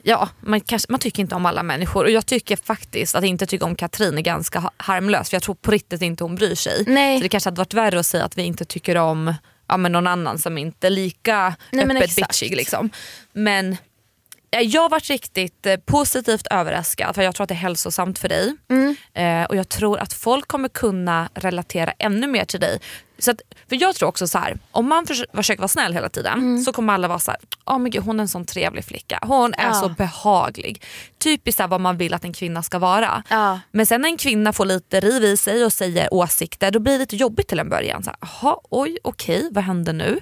[0.03, 3.45] ja man, kanske, man tycker inte om alla människor och jag tycker faktiskt att inte
[3.45, 6.55] tycka om Katrin är ganska ha- harmlös för jag tror på riktigt inte hon bryr
[6.55, 6.83] sig.
[6.87, 7.17] Nej.
[7.17, 9.33] Så det kanske hade varit värre att säga att vi inte tycker om
[9.67, 12.55] ja, men någon annan som inte är lika Nej, öppet bitchig.
[12.55, 12.89] Liksom.
[13.33, 13.77] Men
[14.59, 18.29] jag har varit riktigt eh, positivt överraskad för jag tror att det är hälsosamt för
[18.29, 18.55] dig.
[18.69, 18.95] Mm.
[19.13, 22.79] Eh, och jag tror att folk kommer kunna relatera ännu mer till dig.
[23.19, 26.09] Så att, för jag tror också så här, om man förs- försöker vara snäll hela
[26.09, 26.61] tiden Mm.
[26.63, 29.19] så kommer alla vara så här, oh, men gud, hon är en sån trevlig flicka.
[29.21, 29.73] Hon är Ja.
[29.73, 30.83] så behaglig.
[31.19, 33.23] Typiskt här, vad man vill att en kvinna ska vara.
[33.29, 33.59] Ja.
[33.71, 36.93] Men sen när en kvinna får lite riv i sig och säger åsikter då blir
[36.93, 38.03] det lite jobbigt till en början.
[38.03, 40.19] Så här, Jaha, oj, okej, vad händer nu?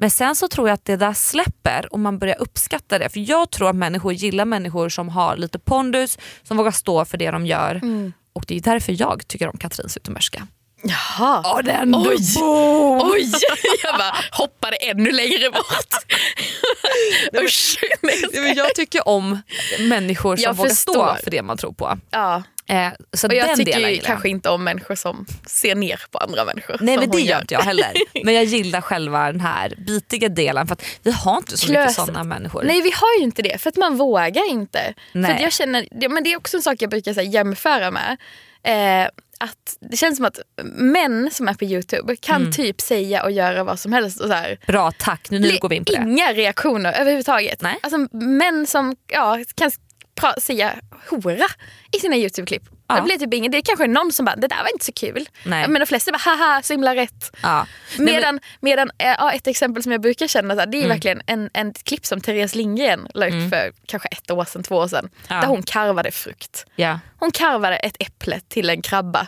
[0.00, 3.08] Men sen så tror jag att det där släpper och man börjar uppskatta det.
[3.08, 7.18] För jag tror att människor gillar människor som har lite pondus, som vågar stå för
[7.18, 7.74] det de gör.
[7.74, 8.12] Mm.
[8.32, 10.46] Och det är därför jag tycker om Katrin Zytomierska.
[10.82, 11.40] Jaha.
[11.44, 12.16] Ja, den Oj.
[12.36, 13.10] boom!
[13.12, 13.32] Oj,
[13.82, 15.94] jag bara hoppade ännu längre bort.
[17.44, 18.24] Usch, nej.
[18.32, 19.42] Ja, men jag tycker om
[19.88, 21.18] människor som Jag vågar stå förstår.
[21.24, 21.98] för det man tror på.
[22.10, 22.42] Ja.
[22.70, 26.44] Eh, så Och jag den tycker kanske inte om människor som ser ner på andra
[26.44, 26.76] människor.
[26.80, 27.92] Nej men det gör inte jag heller.
[28.24, 31.84] Men jag gillar själva den här bitiga delen för att vi har inte så mycket
[31.84, 32.06] Klöset.
[32.06, 32.62] sådana människor.
[32.62, 34.94] Nej vi har ju inte det för att man vågar inte.
[35.12, 35.36] Nej.
[35.36, 38.16] För jag känner, men det är också en sak jag brukar så här, jämföra med.
[38.62, 39.08] Eh,
[39.40, 40.38] att det känns som att
[40.74, 42.52] män som är på Youtube kan Mm.
[42.52, 44.20] typ säga och göra vad som helst.
[44.20, 45.98] Och så här, Bra tack, nu, nu går vi in på det.
[45.98, 47.62] Inga reaktioner överhuvudtaget.
[47.62, 47.78] Nej.
[47.82, 49.70] Alltså män som ja, kan
[50.40, 50.74] säga
[51.10, 51.46] hora
[51.96, 52.62] i sina Youtube-klipp.
[52.88, 52.94] Ja.
[52.94, 53.52] Det blir typ inget.
[53.52, 55.28] Det är kanske någon som bara, det där var inte så kul.
[55.44, 55.68] Nej.
[55.68, 57.36] Men de flesta bara, haha så himla rätt.
[57.42, 57.66] Ja.
[57.96, 60.82] Men- Medan, medan eh, ja, ett exempel som jag brukar känna, så här, det är
[60.84, 60.88] Mm.
[60.88, 64.76] verkligen en, en klipp som Therese Lindgren la upp för kanske ett år sedan, två
[64.76, 65.08] år sedan.
[65.28, 66.66] Där hon karvade frukt.
[67.18, 69.26] Hon karvade ett äpple till en krabba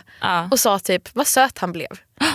[0.51, 1.87] och sa typ vad söt han blev.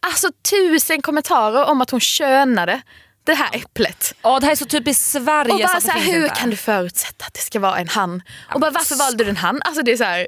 [0.00, 2.80] Alltså tusen kommentarer om att hon könade
[3.26, 4.14] det här äpplet.
[4.22, 5.52] Åh, det här är så typiskt Sverige.
[5.52, 8.22] Och bara så här, hur kan du förutsätta att det ska vara en han?
[8.54, 9.62] Och bara varför valde du en han?
[9.62, 10.26] Alltså det är så här,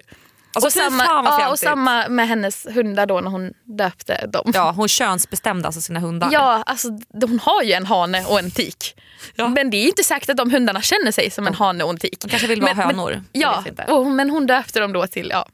[0.52, 4.52] Alltså, och, samma, ja, och samma med hennes hundar då när hon döpte dem.
[4.54, 6.28] Ja, hon könsbestämde alltså sina hundar.
[6.32, 6.88] Ja, alltså
[7.20, 8.94] hon har ju en hane och en tik.
[9.34, 9.48] Ja.
[9.48, 11.98] Men det är inte säkert att de hundarna känner sig som en hane och en
[11.98, 12.20] tik.
[12.20, 13.11] De kanske vill vara men, hönor.
[13.11, 15.46] Men, ja, och, men hon döpte dem då till ja,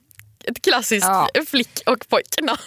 [0.46, 1.28] ett klassiskt Ja.
[1.46, 2.58] flick och pojknamn.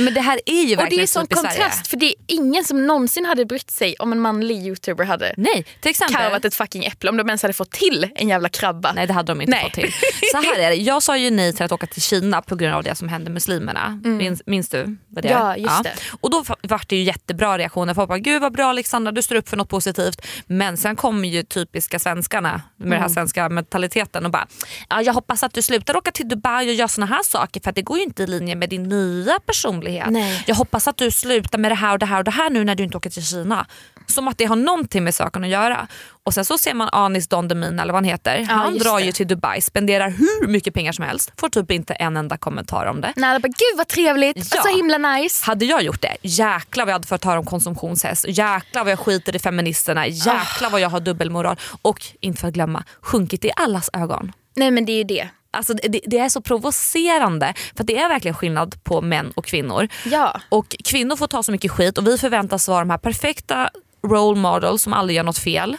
[0.00, 2.64] Men det här är ju Och det är verkligen sån kontrast för det är ingen
[2.64, 6.16] som någonsin hade brytt sig om en manlig youtuber hade Nej, till exempel.
[6.16, 8.92] karvat ett fucking äpple om de ens hade fått till en jävla krabba.
[8.92, 9.62] Nej det hade de inte Nej.
[9.62, 9.92] fått till.
[10.32, 12.74] Så här är det, jag sa ju nej till att åka till Kina på grund
[12.74, 14.00] av det som hände muslimerna.
[14.04, 14.96] Minns, minns du?
[15.08, 15.32] Vad det är?
[15.36, 15.46] Mm.
[15.46, 15.92] Ja, just det.
[16.20, 17.94] Och då var det ju jättebra reaktioner.
[17.94, 20.26] Folk bara, gud vad bra Alexandra du står upp för något positivt.
[20.46, 22.90] Men sen kommer ju typiska svenskarna med Mm.
[22.90, 24.46] den här svenska mentaliteten och bara,
[24.88, 27.70] ja, jag hoppas att du slutar åka till Dubai och göra såna här saker för
[27.70, 30.10] att det går ju inte i linje med din nya personlighet.
[30.10, 30.44] Nej.
[30.46, 32.64] Jag hoppas att du slutar med det här och det här och det här nu
[32.64, 33.66] när du inte åker till Kina.
[34.06, 35.86] Som att det har någonting med saken att göra.
[36.24, 38.42] Och sen så ser man Anis Don Demina eller vad han heter.
[38.50, 39.04] han just drar det.
[39.04, 41.32] ju till Dubai, spenderar hur mycket pengar som helst.
[41.36, 43.12] Får typ inte en enda kommentar om det.
[43.16, 44.62] Nej, alla bara, gud vad trevligt, Ja.
[44.62, 45.44] så himla nice.
[45.46, 48.98] Hade jag gjort det, jäklar vad jag hade fått höra om konsumtionshäst, jäklar vad jag
[48.98, 53.50] skiter i feministerna, jäklar vad jag har dubbelmoral och inte för att glömma sjunkit i
[53.56, 54.32] allas ögon.
[54.56, 55.28] Nej men det är ju det.
[55.50, 59.44] Alltså det, det är så provocerande för att det är verkligen skillnad på män och
[59.44, 59.88] kvinnor.
[60.04, 60.40] Ja.
[60.48, 63.70] Och kvinnor får ta så mycket skit och vi förväntas vara de här perfekta
[64.06, 65.76] role models som aldrig gör något fel.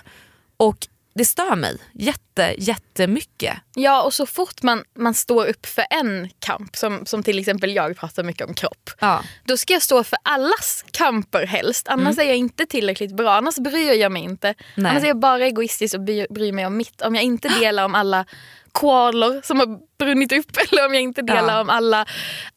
[0.57, 3.57] Och det stör mig jätte, jättemycket.
[3.75, 7.75] Ja och så fort man, man står upp för en kamp, som, som till exempel
[7.75, 8.89] jag pratar mycket om kropp.
[8.99, 9.23] Ja.
[9.45, 11.87] Då ska jag stå för allas kamper helst.
[11.87, 13.33] Annars är jag inte tillräckligt bra.
[13.33, 14.53] Annars bryr jag mig inte.
[14.75, 14.91] Nej.
[14.91, 17.01] Annars är jag bara egoistisk och bryr, bryr mig om mitt.
[17.01, 18.25] Om jag inte delar om alla
[18.71, 21.61] koalor som har brunnit upp eller om jag inte delar Ja.
[21.61, 22.05] om alla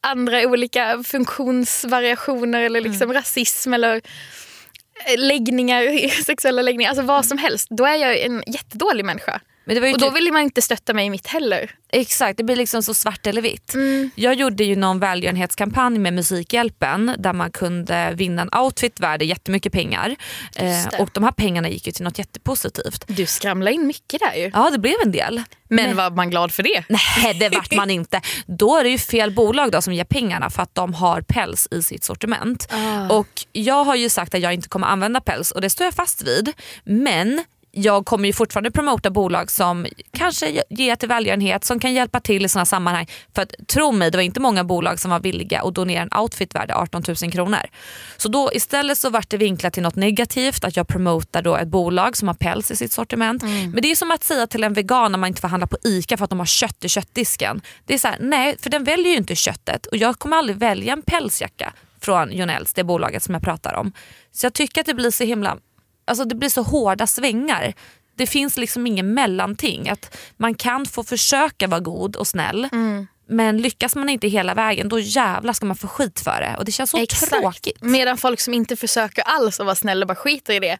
[0.01, 3.95] andra olika funktionsvariationer eller liksom rasism eller
[5.05, 7.67] eh, läggningar, sexuella läggningar, alltså vad som helst.
[7.69, 9.39] Då är jag en jättedålig människa.
[9.65, 11.71] Men Och då typ- vill man inte stötta mig i mitt heller.
[11.91, 13.73] Exakt, det blir liksom så svart eller vitt.
[13.73, 14.09] Mm.
[14.15, 19.73] Jag gjorde ju någon välgörenhetskampanj med Musikhjälpen där man kunde vinna en outfit värd jättemycket
[19.73, 20.15] pengar.
[20.55, 23.03] Eh, och de här pengarna gick ju till något jättepositivt.
[23.07, 24.51] Du skramlar in mycket där ju.
[24.53, 25.41] Ja det blev en del.
[25.69, 26.83] Men var man glad för det?
[26.89, 28.21] Nej det vart man inte.
[28.45, 31.67] Då är det ju fel bolag då som ger pengarna för att de har päls
[31.71, 32.67] i sitt sortiment.
[32.71, 33.09] Ah.
[33.09, 35.93] Och Jag har ju sagt att jag inte kommer använda päls och det står jag
[35.93, 36.53] fast vid.
[36.83, 37.43] Men
[37.75, 42.45] jag kommer ju fortfarande promota bolag som kanske ger till välgörenhet, som kan hjälpa till
[42.45, 43.07] i sådana sammanhang.
[43.35, 46.19] För att tro mig, det var inte många bolag som var villiga att donera en
[46.21, 47.59] outfit värd 18 000 kronor.
[48.17, 51.67] Så då istället så vart det vinklat till något negativt, att jag promotar då ett
[51.67, 53.43] bolag som har päls i sitt sortiment.
[53.43, 53.71] Mm.
[53.71, 55.77] Men det är som att säga till en vegan när man inte får handla på
[55.83, 57.61] ICA för att de har kött i köttdisken.
[57.85, 60.57] Det är så här, nej för den väljer ju inte köttet och jag kommer aldrig
[60.57, 63.91] välja en pälsjacka från Jonells, det bolaget som jag pratar om.
[64.31, 65.57] Så jag tycker att det blir så himla
[66.05, 67.73] alltså det blir så hårda svängar.
[68.15, 69.89] Det finns liksom ingen mellanting.
[69.89, 72.69] Att man kan få försöka vara god och snäll
[73.27, 76.55] men lyckas man inte hela vägen då jävlar ska man få skit för det.
[76.57, 77.81] Och det känns så tråkigt.
[77.81, 80.77] Medan folk som inte försöker alls att vara snälla och bara skiter i det.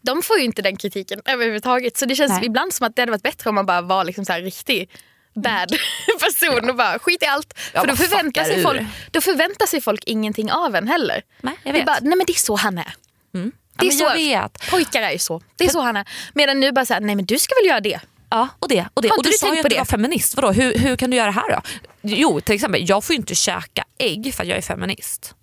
[0.00, 1.96] De får ju inte den kritiken överhuvudtaget.
[1.96, 2.46] Så det känns Nej.
[2.46, 4.90] ibland som att det hade varit bättre om man bara var liksom så riktig
[5.34, 5.68] bad
[6.20, 7.54] person och bara skit i allt.
[7.74, 11.22] Ja, För då förväntar, sig folk, då förväntar sig folk ingenting av en heller.
[11.40, 11.86] Nej, jag Det är vet.
[11.86, 12.94] bara, nej men det är så han är.
[13.32, 13.40] Ja,
[13.80, 14.70] Det är så, jag vet.
[14.70, 15.42] Pojkar är ju så.
[15.56, 16.08] Det är så han är.
[16.34, 18.00] Medan nu bara så här, nej men du ska väl göra det.
[18.30, 18.88] Ja, och det.
[18.94, 19.08] Och det.
[19.08, 20.36] Har Och du du sa ju att du var feminist.
[20.36, 20.52] Vadå?
[20.52, 21.60] Hur, hur kan du göra det här då?
[22.02, 25.34] Jo, till exempel, jag får ju inte käka ägg för att jag är feminist.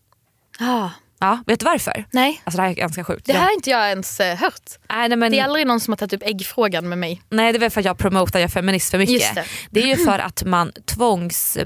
[0.59, 2.05] Ah, Ja, vet du varför?
[2.11, 3.25] nej, Alltså det här är ganska sjukt.
[3.25, 4.61] det här har inte jag ens eh, hört.
[4.89, 7.21] nej, nej, men, Det är aldrig någon som har tagit upp äggfrågan med mig.
[7.29, 9.13] nej, det är väl för att jag promotar jag är feminist för mycket.
[9.13, 9.45] Just det.
[9.69, 11.57] det är ju för att man tvångs...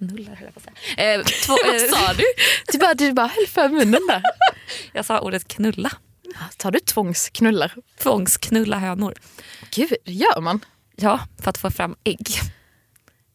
[0.00, 1.14] Knullar höll jag på att säga.
[1.14, 1.52] Eh, två,
[2.06, 2.24] eh, du?
[2.72, 4.22] Du bara, du bara höll för munnen där.
[4.92, 5.90] Jag sa ordet knulla.
[6.56, 7.74] Tar du tvångsknullar?
[7.98, 9.14] Tvångsknulla hönor.
[9.70, 10.64] Gud, gör man?
[10.96, 12.28] Ja, för att få fram ägg.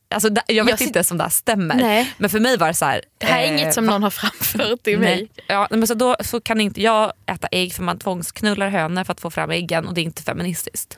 [0.09, 1.75] Alltså, jag vet Jag inte om det här stämmer.
[1.75, 2.13] Nej.
[2.17, 3.01] Men för mig var det så här.
[3.17, 5.29] Det här är eh, inget som någon har framfört till mig.
[5.47, 9.13] Ja, men så då så kan inte jag äta ägg för man tvångsknullar hönor för
[9.13, 10.97] att få fram äggen och det är inte feministiskt.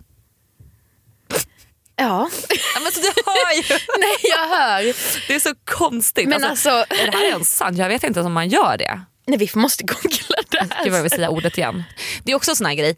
[1.99, 2.29] Ja,
[2.75, 3.79] Ja, men så du hör ju.
[3.99, 4.83] nej jag hör.
[5.27, 6.29] Det är så konstigt.
[6.29, 7.77] Men alltså, alltså, är det här ens sant?
[7.77, 9.01] Jag vet inte om man gör det.
[9.27, 10.83] nej, vi måste googla det här.
[10.83, 11.83] Gud vad jag vill säga ordet igen.
[12.23, 12.95] Det är också en sån här grej.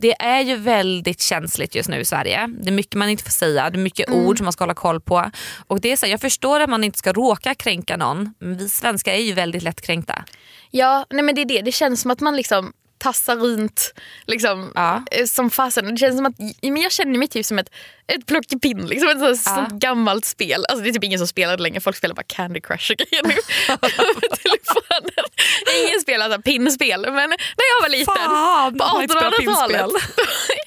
[0.00, 2.46] Det är ju väldigt känsligt just nu i Sverige.
[2.60, 4.20] Det är mycket man inte får säga, det är mycket Mm.
[4.26, 5.30] ord som man ska hålla koll på.
[5.66, 8.56] Och det är så här, jag förstår att man inte ska råka kränka någon, men
[8.58, 10.24] vi svenskar är ju väldigt lätt kränkta.
[10.70, 11.62] Ja, nej men det är det.
[11.62, 13.94] Det känns som att man liksom tassar runt
[14.26, 15.02] liksom, Ja.
[15.10, 15.84] eh, som fasen.
[15.90, 17.70] Det känns som att men jag känner mig typ som ett,
[18.14, 18.86] ett plockepinn.
[18.86, 19.54] Liksom, ett sånt, Ja.
[19.68, 20.64] sånt gammalt spel.
[20.68, 21.80] Alltså, det är typ ingen som spelar det längre.
[21.80, 23.32] Folk spelar bara Candy Crush och grejer nu
[24.42, 25.24] telefonen.
[25.86, 27.00] Ingen spelar så här pinnspel.
[27.02, 30.02] Men när jag var liten Fan, på man har inte spelat 1800-talet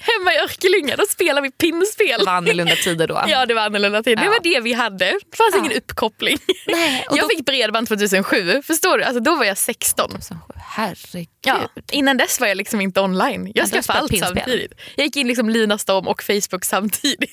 [0.00, 2.18] hemma i Örkelljunga då spelade vi pinnspel.
[2.18, 3.24] Det var annorlunda tider då.
[3.28, 4.18] Ja det var annorlunda tid.
[4.18, 4.30] Det Ja.
[4.30, 5.04] var det vi hade.
[5.04, 5.58] Det fanns Ja.
[5.58, 6.38] ingen uppkoppling.
[6.66, 8.62] Nej, jag då- fick bredband 2007.
[8.66, 9.04] Förstår du?
[9.04, 10.22] Alltså, då var jag 16.
[10.22, 11.28] Så, Herregud.
[11.44, 13.52] Ja, innan dess var jag liksom inte online.
[13.54, 14.36] Jag skaffade allt pinspel.
[14.36, 14.72] samtidigt.
[14.96, 17.31] Jag gick in liksom Lunarstorm och Facebook samtidigt.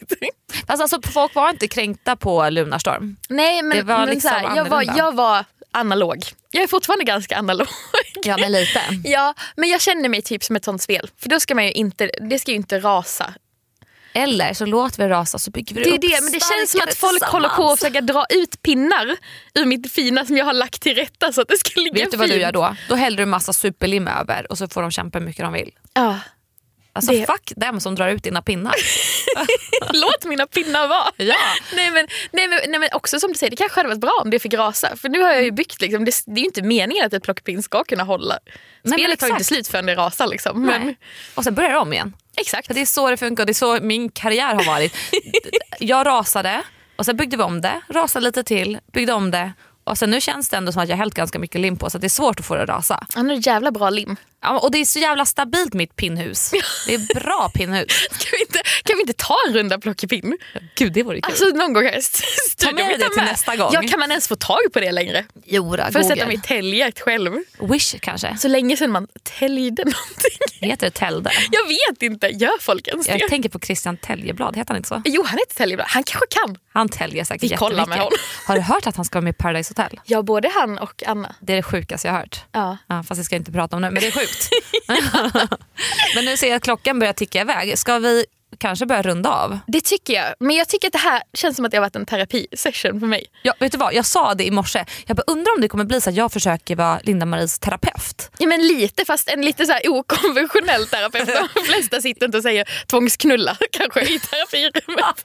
[0.67, 3.17] Fast alltså, folk var inte kränkta på Lunarstorm.
[3.29, 6.23] Nej men, Det var men liksom så här, jag, var, jag var analog.
[6.51, 7.67] Jag är fortfarande ganska analog.
[8.23, 8.81] Ja men lite.
[9.03, 11.09] Ja, men jag känner mig typ som ett sånt spel.
[11.21, 13.33] För då ska man ju inte, det ska ju inte rasa.
[14.13, 16.71] Eller så låter vi rasa så bygger vi Det är upp det, men det känns
[16.71, 19.17] som att folk håller på att försöka dra ut pinnar
[19.53, 22.11] ur mitt fina som jag har lagt till rätta så att det ska ligga Vet
[22.11, 22.41] du vad du fint.
[22.41, 22.75] gör då?
[22.89, 25.71] Då häller du massa superlim över och så får de kämpa hur mycket de vill.
[25.93, 26.19] Ja.
[26.93, 28.75] Alltså Det- fuck dem som drar ut dina pinnar.
[29.93, 31.07] Låt mina pinnar vara.
[31.17, 31.35] Ja.
[31.75, 34.19] Nej, men, nej, men, nej men också som du säger, det kanske hade varit bra
[34.23, 34.95] om det fick rasa.
[34.95, 37.23] För nu har jag ju byggt, liksom, det, det är ju inte meningen att ett
[37.23, 38.37] plockepinn ska kunna hålla.
[38.93, 40.27] Spelet tar ju inte slut förrän det rasar.
[40.27, 40.61] Liksom.
[40.65, 40.95] Men.
[41.35, 42.13] Och sen börjar det om igen.
[42.37, 42.67] exakt.
[42.67, 44.95] För det är så det funkar det är så min karriär har varit.
[45.79, 46.61] Jag rasade
[46.95, 50.21] och sen byggde vi om det, rasade lite till, byggde om det och sen nu
[50.21, 52.07] känns det ändå som att jag har hällt ganska mycket lim på så att det
[52.07, 53.07] är svårt att få det att rasa.
[53.13, 54.15] Han har jävla bra lim.
[54.41, 56.51] Ja, och det är så jävla stabilt mitt pinnhus.
[56.87, 58.07] Det är bra pinnhus.
[58.09, 60.37] Kan vi inte, kan vi inte ta en runda plockepinn?
[60.75, 61.31] Gud det vore kul.
[61.31, 61.99] Alltså någon gång här
[62.49, 62.75] studion.
[62.75, 63.69] med det till nästa gång.
[63.73, 65.25] Ja, kan man ens få tag på det längre?
[65.45, 67.31] jo, då, För att sätta mig i täljjakt själv.
[67.59, 68.37] Wish kanske.
[68.37, 69.07] Så länge sedan man
[69.39, 70.69] täljde någonting.
[70.69, 71.31] Heter det Tälde?
[71.51, 73.17] Jag vet inte, gör folk ens det?
[73.17, 75.01] Jag tänker på Christian Täljeblad, heter han inte så?
[75.05, 75.87] Jo, han heter Täljeblad.
[75.89, 76.57] Han kanske kan.
[76.73, 78.13] Han täljer säkert Vi kollar med honom.
[78.45, 79.99] Har du hört att han ska vara med i Paradise Hotel?
[80.05, 81.35] Ja, både han och Anna.
[81.39, 82.41] Det är det sjukaste jag har hört.
[82.51, 82.77] Ja.
[82.87, 84.28] Ja, fast jag ska inte prata om det, men det är sjukt.
[86.15, 87.77] men nu ser jag att klockan börjar ticka iväg.
[87.77, 88.25] Ska vi
[88.57, 89.59] kanske börja runda av?
[89.67, 90.25] Det tycker jag.
[90.39, 93.07] Men jag tycker att det här känns som att det har varit en terapisession för
[93.07, 93.25] mig.
[93.41, 93.93] Ja, vet du vad?
[93.93, 94.85] Jag sa det i morse.
[95.05, 98.31] Jag bara, undrar om det kommer bli så att jag försöker vara Linda-Maries terapeut.
[98.37, 101.29] Ja, men lite, fast en lite så här okonventionell terapeut.
[101.55, 105.23] De flesta sitter inte och säger tvångsknulla kanske i terapirummet.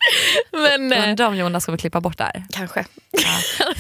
[0.53, 2.45] Men eh, Undrar om Jonas kommer klippa bort det här.
[2.53, 2.85] kanske.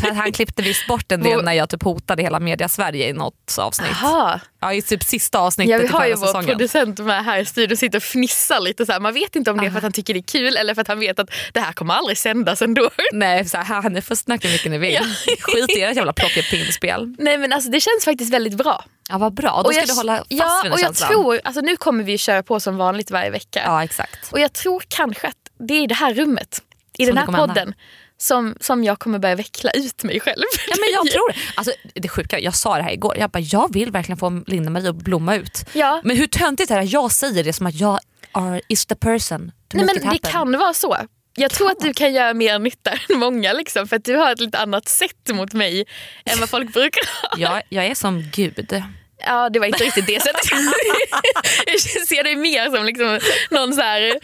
[0.03, 3.12] Ja, han klippte visst bort en del när jag typ hotade hela media Sverige i
[3.12, 3.88] något avsnitt.
[4.03, 4.40] Jaha.
[4.61, 6.49] Ja, i typ sista avsnittet Ja, vi har ju vår säsongen.
[6.49, 8.86] producent med här i studion sitter och fnissar lite.
[8.86, 9.01] Så här.
[9.01, 10.82] Man vet inte om det är för att han tycker det är kul eller för
[10.82, 12.91] att han vet att det här kommer aldrig sändas ändå.
[13.12, 14.99] Nej, så här, ni får snacka hur mycket ni vill.
[15.41, 17.14] Skit i ert jävla plockepinspel.
[17.18, 18.85] Nej men alltså det känns faktiskt väldigt bra.
[19.09, 19.62] Ja, vad bra.
[19.64, 21.11] Då ska jag, du hålla fast ja, vid den och jag känslan.
[21.11, 23.62] tror, alltså nu kommer vi köra på som vanligt varje vecka.
[23.64, 24.32] Ja, exakt.
[24.32, 26.62] Och jag tror kanske att det är i det här rummet,
[26.99, 27.47] i Som den här hända.
[27.55, 27.74] podden,
[28.18, 30.43] som, som jag kommer börja veckla ut mig själv.
[30.68, 31.39] Ja, men jag tror det.
[31.55, 33.16] Alltså, det sjuka, jag sa det här igår.
[33.18, 35.64] Jag, bara, jag vill verkligen få Linda-Marie att blomma ut.
[35.72, 36.01] Ja.
[36.05, 37.99] Men hur töntigt är det att jag säger det som att jag
[38.35, 40.97] are, is the person to Nej, make men it det kan vara så.
[41.37, 44.32] Jag tror att du kan göra mer nytta än många liksom, för att du har
[44.32, 45.85] ett lite annat sätt mot mig
[46.24, 47.39] än vad folk brukar ha.
[47.39, 48.82] Jag, jag är som gud.
[49.19, 50.51] Ja, det var inte riktigt det sättet.
[51.67, 54.19] jag ser dig mer som liksom någon så här,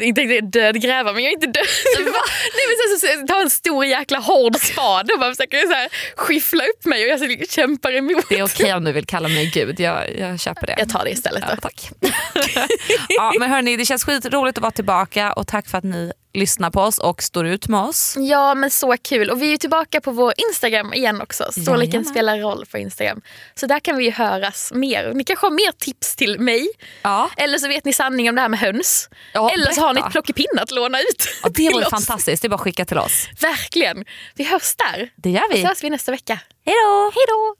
[0.00, 1.66] inte riktigt död grävare, men jag är inte död.
[1.96, 5.72] Nej, men sen så, så, ta en stor jäkla hård spade och bara försöker så
[5.72, 8.24] här, skyffla upp mig och jag så kämpar emot.
[8.28, 9.80] Det är okej om du vill kalla mig gud.
[9.80, 10.74] Jag, jag köper det.
[10.78, 11.44] Jag tar det istället.
[11.48, 11.60] Ja, Då.
[11.60, 11.90] tack.
[13.08, 16.70] ja, men hörni, det känns skitroligt att vara tillbaka och tack för att ni lyssnar
[16.70, 18.14] på oss och står ut med oss.
[18.18, 21.44] Ja men så kul och vi är tillbaka på vår Instagram igen också.
[21.52, 22.04] Storleken Jajamän.
[22.04, 23.20] spelar roll på Instagram.
[23.54, 25.12] Så där kan vi ju höras mer.
[25.14, 26.68] Ni kanske har mer tips till mig.
[27.02, 27.30] Ja.
[27.36, 29.08] Eller så vet ni sanning om det här med höns.
[29.34, 31.28] Ja, Eller så har ni ett plockepinn att låna ut.
[31.42, 32.42] Ja, det vore fantastiskt.
[32.42, 33.28] Det är bara att skicka till oss.
[33.40, 34.04] Verkligen.
[34.34, 35.10] Vi hörs där.
[35.16, 35.62] Det gör Och vi.
[35.62, 36.38] så hörs vi nästa vecka.
[36.66, 37.10] Hej då!
[37.14, 37.59] Hej då!